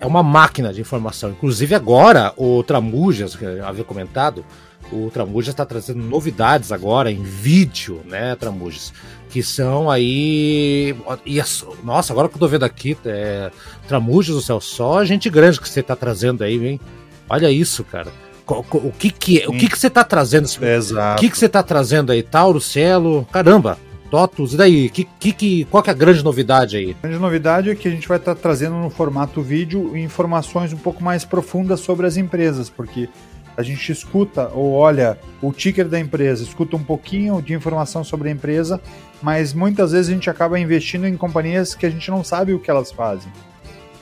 é 0.00 0.06
uma 0.06 0.22
máquina 0.22 0.72
de 0.72 0.80
informação. 0.80 1.30
Inclusive 1.30 1.74
agora, 1.74 2.32
o 2.36 2.62
Tramujas, 2.62 3.36
que 3.36 3.44
eu 3.44 3.66
havia 3.66 3.84
comentado, 3.84 4.44
o 4.92 5.10
Tramujas 5.10 5.52
está 5.52 5.64
trazendo 5.64 6.02
novidades 6.02 6.72
agora 6.72 7.10
em 7.10 7.22
vídeo, 7.22 8.02
né, 8.04 8.34
Tramujas? 8.36 8.92
Que 9.30 9.42
são 9.42 9.90
aí. 9.90 10.94
E, 11.24 11.40
nossa, 11.82 12.12
agora 12.12 12.28
que 12.28 12.34
eu 12.34 12.40
tô 12.40 12.48
vendo 12.48 12.64
aqui, 12.64 12.96
é, 13.04 13.50
Tramujas 13.88 14.34
do 14.34 14.42
céu, 14.42 14.60
só 14.60 15.04
gente 15.04 15.28
grande 15.30 15.60
que 15.60 15.68
você 15.68 15.80
está 15.80 15.96
trazendo 15.96 16.44
aí, 16.44 16.64
hein? 16.66 16.80
Olha 17.28 17.50
isso, 17.50 17.82
cara. 17.84 18.12
O 18.46 18.92
que 18.92 19.10
que, 19.10 19.44
o 19.48 19.52
que 19.52 19.70
que 19.70 19.78
você 19.78 19.86
está 19.86 20.04
trazendo? 20.04 20.46
Exato. 20.62 21.18
O 21.18 21.20
que 21.20 21.30
que 21.30 21.38
você 21.38 21.46
está 21.46 21.62
trazendo 21.62 22.12
aí? 22.12 22.22
Tauro, 22.22 22.60
Cielo, 22.60 23.26
caramba, 23.32 23.78
TOTUS, 24.10 24.54
e 24.54 24.56
daí? 24.56 24.88
Que, 24.88 25.04
que, 25.04 25.64
qual 25.66 25.82
que 25.82 25.90
é 25.90 25.92
a 25.92 25.96
grande 25.96 26.22
novidade 26.22 26.76
aí? 26.76 26.96
A 27.02 27.06
grande 27.06 27.22
novidade 27.22 27.70
é 27.70 27.74
que 27.74 27.88
a 27.88 27.90
gente 27.90 28.06
vai 28.06 28.18
estar 28.18 28.34
tá 28.34 28.40
trazendo 28.40 28.76
no 28.76 28.90
formato 28.90 29.42
vídeo 29.42 29.96
informações 29.96 30.72
um 30.72 30.76
pouco 30.78 31.02
mais 31.02 31.24
profundas 31.24 31.80
sobre 31.80 32.06
as 32.06 32.16
empresas, 32.16 32.70
porque 32.70 33.08
a 33.56 33.62
gente 33.62 33.90
escuta 33.90 34.50
ou 34.52 34.72
olha 34.72 35.18
o 35.40 35.52
ticker 35.52 35.88
da 35.88 35.98
empresa, 35.98 36.42
escuta 36.42 36.76
um 36.76 36.82
pouquinho 36.82 37.40
de 37.40 37.54
informação 37.54 38.02
sobre 38.02 38.28
a 38.28 38.32
empresa, 38.32 38.80
mas 39.22 39.54
muitas 39.54 39.92
vezes 39.92 40.10
a 40.10 40.14
gente 40.14 40.28
acaba 40.28 40.58
investindo 40.58 41.06
em 41.06 41.16
companhias 41.16 41.74
que 41.74 41.86
a 41.86 41.90
gente 41.90 42.10
não 42.10 42.24
sabe 42.24 42.52
o 42.52 42.58
que 42.58 42.70
elas 42.70 42.90
fazem. 42.90 43.32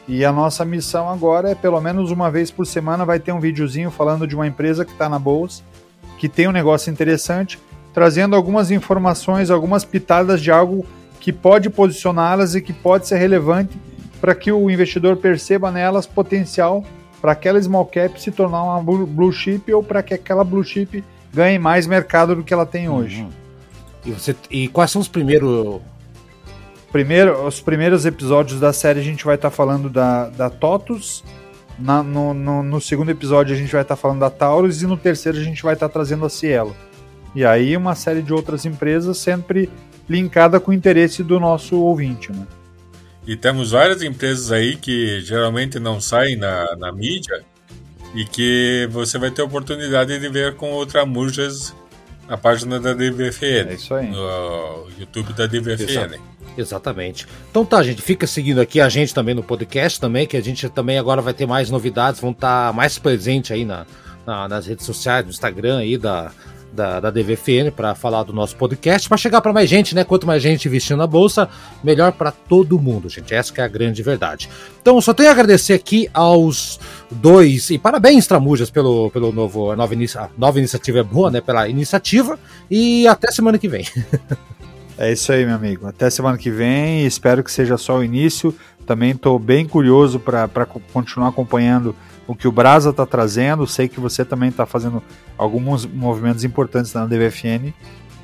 E 0.08 0.24
a 0.24 0.32
nossa 0.32 0.64
missão 0.64 1.08
agora 1.08 1.50
é 1.50 1.54
pelo 1.54 1.80
menos 1.80 2.10
uma 2.10 2.30
vez 2.30 2.50
por 2.50 2.66
semana 2.66 3.04
vai 3.04 3.20
ter 3.20 3.32
um 3.32 3.40
videozinho 3.40 3.90
falando 3.90 4.26
de 4.26 4.34
uma 4.34 4.46
empresa 4.46 4.84
que 4.84 4.92
está 4.92 5.08
na 5.08 5.18
bolsa, 5.18 5.62
que 6.18 6.28
tem 6.28 6.48
um 6.48 6.52
negócio 6.52 6.90
interessante, 6.90 7.58
trazendo 7.92 8.35
algumas 8.35 8.70
informações, 8.70 9.50
algumas 9.50 9.85
pitadas 9.85 10.40
de 10.40 10.50
algo 10.50 10.87
que 11.20 11.33
pode 11.33 11.70
posicioná-las 11.70 12.55
e 12.55 12.62
que 12.62 12.72
pode 12.72 13.07
ser 13.07 13.16
relevante 13.16 13.78
para 14.20 14.35
que 14.35 14.50
o 14.50 14.70
investidor 14.70 15.16
perceba 15.16 15.70
nelas 15.70 16.07
potencial 16.07 16.85
para 17.20 17.33
aquela 17.33 17.61
small 17.61 17.87
cap 17.87 18.20
se 18.20 18.31
tornar 18.31 18.62
uma 18.62 19.07
blue 19.07 19.33
chip 19.33 19.72
ou 19.72 19.83
para 19.83 20.02
que 20.02 20.14
aquela 20.14 20.42
blue 20.42 20.64
chip 20.64 21.05
ganhe 21.33 21.59
mais 21.59 21.87
mercado 21.87 22.35
do 22.35 22.42
que 22.42 22.52
ela 22.52 22.66
tem 22.66 22.88
hoje. 22.88 23.22
Uhum. 23.22 23.31
E, 24.05 24.11
você, 24.11 24.35
e 24.50 24.68
quais 24.68 24.90
são 24.90 25.00
os 25.00 25.09
primeiros 25.09 25.81
Primeiro, 26.92 27.46
os 27.46 27.59
primeiros 27.59 28.05
episódios 28.05 28.61
da 28.61 28.70
série 28.70 29.00
a 29.00 29.02
gente 29.02 29.24
vai 29.24 29.37
estar 29.37 29.48
tá 29.48 29.57
falando 29.57 29.88
da, 29.88 30.28
da 30.28 30.50
TOTUS, 30.50 31.24
na, 31.78 32.02
no, 32.02 32.35
no, 32.35 32.62
no, 32.62 32.81
segundo 32.83 33.11
episódio 33.11 33.55
a 33.55 33.59
gente 33.59 33.72
vai 33.72 33.81
estar 33.81 33.96
tá 33.96 34.00
falando 34.00 34.20
da 34.20 34.28
Taurus 34.28 34.83
e 34.83 34.87
no 34.87 34.98
terceiro 34.98 35.38
a 35.38 35.42
gente 35.42 35.62
vai 35.62 35.72
estar 35.72 35.88
tá 35.88 35.92
trazendo 35.92 36.26
a 36.26 36.28
Cielo. 36.28 36.76
E 37.35 37.45
aí 37.45 37.77
uma 37.77 37.95
série 37.95 38.23
de 38.23 38.33
outras 38.33 38.64
empresas 38.64 39.18
sempre 39.18 39.71
linkada 40.09 40.61
com 40.61 40.71
o 40.71 40.75
interesse 40.75 41.23
do 41.23 41.40
nosso 41.40 41.77
ouvinte, 41.81 42.33
né? 42.33 42.47
E 43.27 43.37
temos 43.37 43.71
várias 43.71 44.03
empresas 44.03 44.51
aí 44.51 44.77
que 44.77 45.21
geralmente 45.21 45.79
não 45.79 46.01
saem 46.01 46.37
na, 46.37 46.75
na 46.77 46.92
mídia 46.92 47.45
e 48.14 48.25
que 48.25 48.88
você 48.90 49.16
vai 49.16 49.31
ter 49.31 49.42
oportunidade 49.42 50.18
de 50.18 50.29
ver 50.29 50.57
com 50.57 50.73
outra 50.73 51.07
Murjas 51.07 51.75
na 52.29 52.37
página 52.37 52.81
da 52.81 52.92
DVFN. 52.92 53.71
É 53.71 53.75
isso 53.75 53.95
aí. 53.95 54.11
No 54.11 54.88
YouTube 54.99 55.33
da 55.35 55.47
DVFN. 55.47 55.88
Exato. 55.88 56.33
Exatamente. 56.57 57.27
Então 57.51 57.64
tá, 57.64 57.83
gente, 57.83 58.03
fica 58.03 58.27
seguindo 58.27 58.61
aqui 58.61 58.81
a 58.81 58.88
gente 58.88 59.14
também 59.14 59.35
no 59.35 59.42
podcast 59.42 60.01
também, 60.01 60.27
que 60.27 60.37
a 60.37 60.42
gente 60.42 60.68
também 60.68 60.99
agora 60.99 61.23
vai 61.23 61.33
ter 61.33 61.47
mais 61.47 61.71
novidades, 61.71 62.21
vão 62.21 62.33
estar 62.33 62.68
tá 62.68 62.73
mais 62.73 62.99
presente 62.99 63.53
aí 63.53 63.64
na, 63.64 63.87
na, 64.27 64.49
nas 64.49 64.66
redes 64.66 64.85
sociais, 64.85 65.25
no 65.25 65.31
Instagram 65.31 65.79
aí 65.79 65.97
da, 65.97 66.31
da, 66.72 67.00
da 67.00 67.11
DVFN 67.11 67.70
para 67.74 67.94
falar 67.94 68.22
do 68.22 68.32
nosso 68.32 68.56
podcast, 68.56 69.08
para 69.08 69.18
chegar 69.18 69.40
para 69.40 69.52
mais 69.52 69.68
gente, 69.68 69.94
né? 69.94 70.04
Quanto 70.04 70.26
mais 70.26 70.42
gente 70.42 70.66
investindo 70.66 70.98
na 70.98 71.06
bolsa, 71.06 71.48
melhor 71.85 72.12
para 72.12 72.30
todo 72.30 72.78
mundo, 72.78 73.08
gente. 73.08 73.35
Essa 73.35 73.52
é 73.58 73.62
a 73.62 73.68
grande 73.68 74.02
verdade. 74.02 74.48
Então, 74.80 75.00
só 75.00 75.12
tenho 75.12 75.28
a 75.28 75.32
agradecer 75.32 75.74
aqui 75.74 76.08
aos 76.12 76.80
dois 77.11 77.70
e 77.70 77.78
parabéns, 77.78 78.26
Tramujas, 78.26 78.70
pelo, 78.70 79.11
pelo 79.11 79.32
novo 79.32 79.70
a 79.70 79.76
nova, 79.76 79.94
inicia, 79.94 80.22
a 80.22 80.30
nova 80.37 80.58
iniciativa 80.58 81.00
é 81.00 81.02
boa, 81.02 81.30
né? 81.30 81.40
Pela 81.40 81.68
iniciativa 81.68 82.38
e 82.70 83.06
até 83.06 83.30
semana 83.30 83.58
que 83.58 83.68
vem. 83.68 83.87
é 84.96 85.12
isso 85.12 85.32
aí, 85.32 85.44
meu 85.44 85.54
amigo. 85.54 85.87
Até 85.87 86.08
semana 86.08 86.38
que 86.38 86.50
vem. 86.50 87.04
Espero 87.04 87.44
que 87.44 87.52
seja 87.52 87.76
só 87.76 87.98
o 87.98 88.04
início. 88.04 88.54
Também 88.87 89.12
estou 89.12 89.38
bem 89.38 89.66
curioso 89.66 90.18
para 90.18 90.66
continuar 90.92 91.28
acompanhando 91.28 91.94
o 92.26 92.35
que 92.35 92.46
o 92.46 92.52
Brasa 92.52 92.90
está 92.90 93.06
trazendo. 93.06 93.66
Sei 93.66 93.88
que 93.88 94.00
você 94.00 94.24
também 94.24 94.48
está 94.48 94.66
fazendo 94.66 95.02
alguns 95.37 95.87
movimentos 95.87 96.44
importantes 96.44 96.92
na 96.92 97.06
DVFN. 97.06 97.72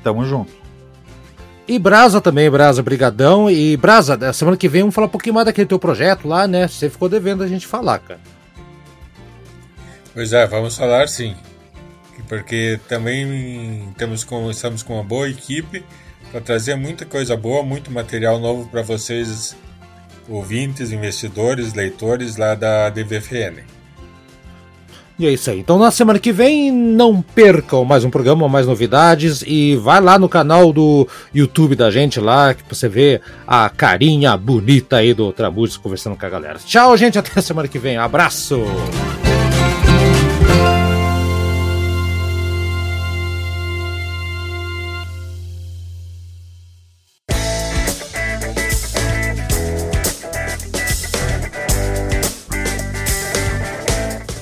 Tamo 0.03 0.25
junto. 0.25 0.51
E 1.67 1.77
Brasa 1.77 2.19
também, 2.19 2.49
Brasa, 2.49 2.81
brigadão. 2.81 3.49
E 3.49 3.77
Brasa, 3.77 4.33
semana 4.33 4.57
que 4.57 4.67
vem 4.67 4.81
vamos 4.81 4.95
falar 4.95 5.07
um 5.07 5.11
pouquinho 5.11 5.35
mais 5.35 5.45
daquele 5.45 5.67
teu 5.67 5.77
projeto 5.77 6.27
lá, 6.27 6.47
né? 6.47 6.67
Você 6.67 6.89
ficou 6.89 7.07
devendo 7.07 7.43
a 7.43 7.47
gente 7.47 7.67
falar, 7.67 7.99
cara. 7.99 8.19
Pois 10.13 10.33
é, 10.33 10.47
vamos 10.47 10.75
falar 10.75 11.07
sim. 11.07 11.35
Porque 12.27 12.79
também 12.87 13.93
temos 13.97 14.23
com, 14.23 14.49
estamos 14.49 14.83
com 14.83 14.95
uma 14.95 15.03
boa 15.03 15.29
equipe 15.29 15.83
para 16.31 16.41
trazer 16.41 16.75
muita 16.75 17.05
coisa 17.05 17.37
boa, 17.37 17.63
muito 17.63 17.91
material 17.91 18.39
novo 18.39 18.67
para 18.69 18.81
vocês, 18.81 19.55
ouvintes, 20.27 20.91
investidores, 20.91 21.73
leitores 21.73 22.35
lá 22.35 22.55
da 22.55 22.89
DVFN. 22.89 23.78
E 25.19 25.27
é 25.27 25.31
isso 25.33 25.51
aí. 25.51 25.59
Então 25.59 25.77
na 25.77 25.91
semana 25.91 26.17
que 26.17 26.31
vem 26.31 26.71
não 26.71 27.21
percam 27.21 27.83
mais 27.83 28.05
um 28.05 28.09
programa, 28.09 28.47
mais 28.47 28.65
novidades 28.65 29.43
e 29.45 29.75
vai 29.75 29.99
lá 29.99 30.17
no 30.17 30.29
canal 30.29 30.71
do 30.71 31.05
YouTube 31.35 31.75
da 31.75 31.91
gente 31.91 32.21
lá 32.21 32.53
que 32.53 32.63
você 32.67 32.87
vê 32.87 33.19
a 33.45 33.69
carinha 33.69 34.37
bonita 34.37 34.95
aí 34.95 35.13
do 35.13 35.33
Tramujas 35.33 35.75
conversando 35.75 36.15
com 36.15 36.25
a 36.25 36.29
galera. 36.29 36.57
Tchau, 36.65 36.95
gente, 36.95 37.19
até 37.19 37.37
a 37.37 37.41
semana 37.41 37.67
que 37.67 37.77
vem. 37.77 37.97
Abraço. 37.97 38.63